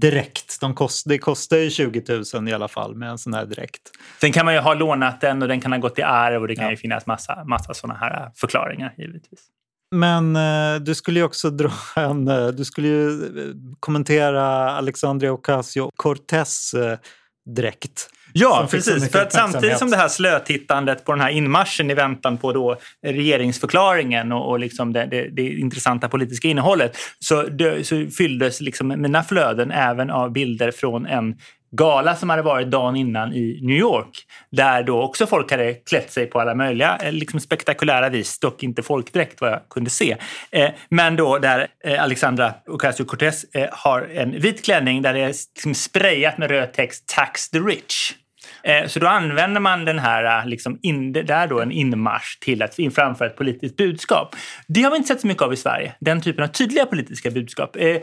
[0.00, 0.60] direkt.
[0.60, 2.02] De kost, det kostar ju 20
[2.34, 3.82] 000 i alla fall med en sån här direkt.
[4.20, 6.48] Sen kan man ju ha lånat den och den kan ha gått i arv och
[6.48, 6.70] det kan ja.
[6.70, 9.40] ju finnas massa, massa såna här förklaringar givetvis.
[9.90, 12.28] Men eh, du skulle ju också dra en...
[12.28, 16.98] Eh, du skulle ju eh, kommentera Alexandria Ocasio-Cortez eh,
[17.46, 18.10] dräkt.
[18.32, 19.12] Ja, precis.
[19.12, 22.76] För att samtidigt som det här slötittandet på den här inmarschen i väntan på då
[23.06, 28.88] regeringsförklaringen och, och liksom det, det, det intressanta politiska innehållet så, det, så fylldes liksom
[28.88, 31.36] mina flöden även av bilder från en
[31.70, 34.24] gala som hade varit dagen innan i New York.
[34.50, 38.62] Där då också folk hade klätt sig på alla möjliga eh, liksom spektakulära vis, dock
[38.62, 40.16] inte folkdräkt vad jag kunde se.
[40.50, 45.34] Eh, men då där eh, Alexandra Ocasio-Cortez eh, har en vit klänning där det är
[45.54, 48.14] liksom sprayat med röd text “Tax the rich”.
[48.68, 52.62] Eh, Så då använder man den här, eh, liksom in, där då en inmarsch till
[52.62, 54.36] att framföra ett politiskt budskap.
[54.68, 57.30] Det har vi inte sett så mycket av i Sverige, den typen av tydliga politiska
[57.30, 57.76] budskap.
[57.76, 57.96] Eh,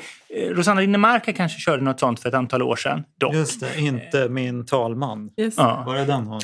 [0.51, 3.03] Rosanna Dinamarca kanske körde något sånt för ett antal år sedan.
[3.19, 3.33] Dock.
[3.33, 5.29] Just det, inte min talman.
[5.37, 5.57] Just.
[5.57, 5.83] Ja.
[5.87, 6.41] Var det den hon?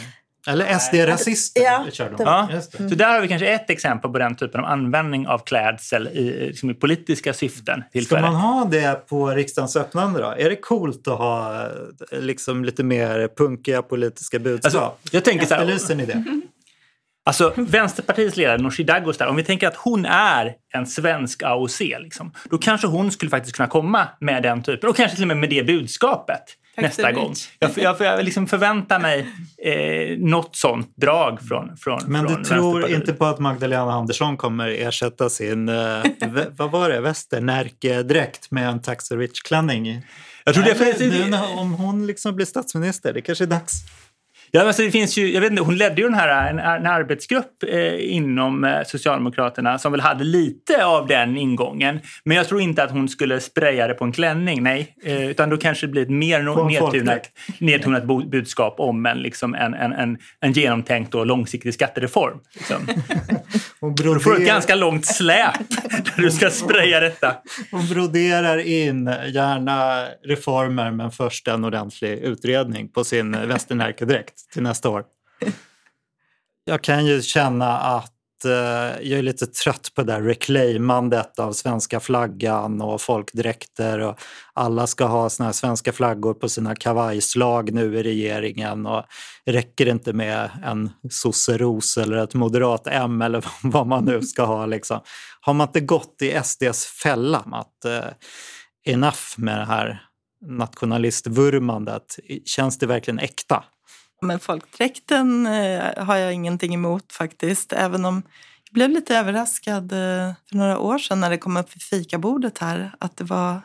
[0.47, 1.85] Eller SD-rasister Ja.
[2.19, 2.89] Ja, Just det.
[2.89, 6.47] så där har vi kanske ett exempel på den typen av användning av klädsel i,
[6.47, 7.83] liksom i politiska syften.
[8.05, 10.27] Ska man ha det på riksdagens öppnande då?
[10.37, 11.67] Är det coolt att ha
[12.11, 14.65] liksom lite mer punkiga politiska budskap?
[14.65, 16.23] Alltså, jag tänker så här- Efterlyser ni det?
[17.23, 22.31] Alltså Vänsterpartiets ledare Nooshi Dadgostar, om vi tänker att hon är en svensk AOC, liksom,
[22.49, 25.37] då kanske hon skulle faktiskt kunna komma med den typen och kanske till och med
[25.37, 26.41] med det budskapet
[26.75, 27.33] Tack nästa gång.
[27.59, 29.27] Jag, jag, jag liksom förväntar mig
[29.63, 34.37] eh, något sånt drag från, från Men från du tror inte på att Magdalena Andersson
[34.37, 36.03] kommer ersätta sin, eh,
[36.57, 40.01] vad var det, västernärkedräkt med en Tax the Rich-klänning?
[40.43, 43.73] Jag tror Eller, definitivt- nu när- om hon liksom blir statsminister, det kanske är dags.
[44.53, 46.85] Ja, alltså det finns ju, jag vet inte, hon ledde ju den här, en, en
[46.85, 51.99] arbetsgrupp eh, inom eh, Socialdemokraterna som väl hade lite av den ingången.
[52.23, 54.95] Men jag tror inte att hon skulle spraya det på en klänning, nej.
[55.03, 57.29] Eh, utan då kanske det blir ett mer nedtonat,
[57.59, 62.39] nedtonat budskap om en, liksom en, en, en, en genomtänkt och långsiktig skattereform.
[62.53, 62.87] Liksom.
[63.79, 65.69] Hon Du får ett ganska långt släp
[66.15, 67.35] där du ska spraya detta.
[67.71, 74.89] hon broderar in gärna reformer men först en ordentlig utredning på sin västernärkedräkt till nästa
[74.89, 75.03] år.
[76.63, 78.51] Jag kan ju känna att eh,
[79.01, 84.19] jag är lite trött på det där reclaimandet av svenska flaggan och folkdräkter och
[84.53, 89.03] alla ska ha såna här svenska flaggor på sina kavajslag nu i regeringen och
[89.45, 94.65] räcker inte med en sosseros eller ett moderat M eller vad man nu ska ha
[94.65, 94.99] liksom.
[95.41, 98.11] Har man inte gått i SDs fälla att eh,
[98.85, 100.01] enough med det här
[100.45, 102.19] nationalistvurmandet?
[102.45, 103.63] Känns det verkligen äkta?
[104.21, 107.73] Men folkdräkten eh, har jag ingenting emot faktiskt.
[107.73, 108.23] Även om
[108.63, 112.57] jag blev lite överraskad eh, för några år sedan när det kom upp vid fikabordet
[112.57, 112.95] här.
[112.99, 113.61] Att det var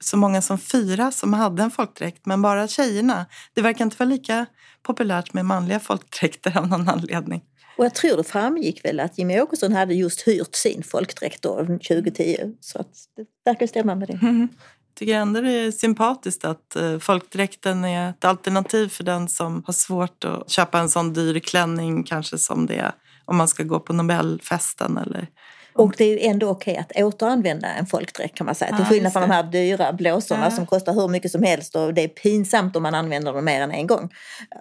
[0.00, 3.26] så många som fyra som hade en folkdräkt, men bara tjejerna.
[3.54, 4.46] Det verkar inte vara lika
[4.82, 7.42] populärt med manliga folkdräkter av någon anledning.
[7.78, 11.56] Och jag tror det framgick väl att Jimmie Åkesson hade just hyrt sin folkdräkt då
[11.56, 12.36] 2010.
[12.60, 14.18] Så att det verkar stämma med det.
[14.22, 14.48] Jag
[14.98, 19.72] tycker ändå det är sympatiskt att eh, folkdräkten är ett alternativ för den som har
[19.72, 22.92] svårt att köpa en sån dyr klänning kanske som det är
[23.24, 25.26] om man ska gå på Nobelfesten eller
[25.72, 28.70] Och det är ju ändå okej att återanvända en folkdräkt kan man säga.
[28.70, 30.50] Till Ja, skillnad från de här dyra blåsorna Ja.
[30.50, 33.60] som kostar hur mycket som helst och det är pinsamt om man använder dem mer
[33.60, 34.10] än en gång.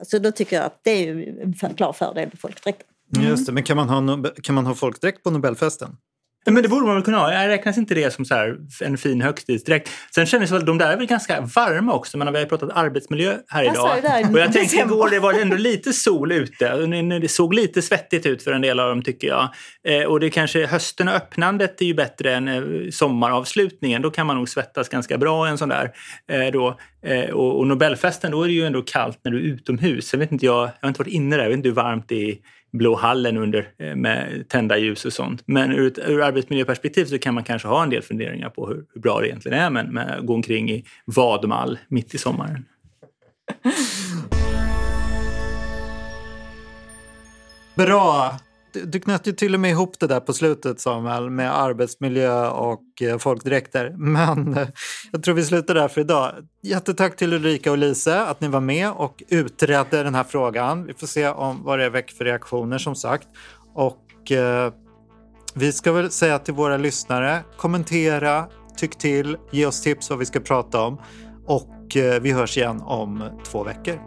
[0.07, 2.87] Så då tycker jag att det är ju en för- klar fördel med folkdräkten.
[3.21, 5.97] Just det, men kan man ha, kan man ha folkdräkt på Nobelfesten?
[6.51, 7.33] Men det borde man väl kunna ha.
[7.33, 9.89] Jag räknas inte det som så en fin högtidsdräkt.
[10.15, 12.17] Sen kändes väl de där är väl ganska varma också.
[12.17, 14.21] Men vi har ju pratat arbetsmiljö här Jag idag.
[14.21, 16.75] i Och jag tänkte igår det var ändå lite sol ute.
[17.21, 19.49] Det såg lite svettigt ut för en del av dem tycker jag.
[19.87, 24.01] Eh, och det kanske hösten och öppnandet är ju bättre än eh, sommaravslutningen.
[24.01, 25.91] Då kan man nog svettas ganska bra en sån där.
[26.31, 26.77] Eh, då.
[27.01, 30.13] Eh, och, och Nobelfesten, då är det ju ändå kallt när du är utomhus.
[30.13, 31.43] Jag vet inte, jag, jag har inte varit inne där.
[31.43, 32.41] Jag vet inte hur varmt det är i
[32.71, 35.43] Blå hallen under, eh, med tända ljus och sånt.
[35.45, 38.85] Men ur ett ur arbetsmiljöperspektiv så kan man kanske ha en del funderingar på hur,
[38.93, 42.65] hur bra det egentligen är med, med att gå omkring i vadmal mitt i sommaren.
[47.75, 48.39] Bra!
[48.85, 53.01] Du, knöt ju till och med ihop det där på slutet Samuel med arbetsmiljö och
[53.01, 53.95] eh, folkdräkter.
[53.97, 54.67] Men eh,
[55.11, 56.31] jag tror vi slutar där för idag.
[56.63, 60.85] Jättetack till Ulrika och Lise att ni var med och utredde den här frågan.
[60.85, 63.27] Vi får se om vad det väcker för reaktioner som sagt.
[63.73, 64.73] Och eh,
[65.53, 68.47] vi ska väl säga till våra lyssnare, kommentera,
[68.77, 71.01] tyck till, ge oss tips vad vi ska prata om.
[71.45, 73.99] Och eh, vi hörs igen om två veckor.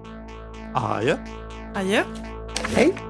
[0.75, 1.17] Adjö!
[1.75, 2.05] adjö.
[2.75, 3.10] Hej!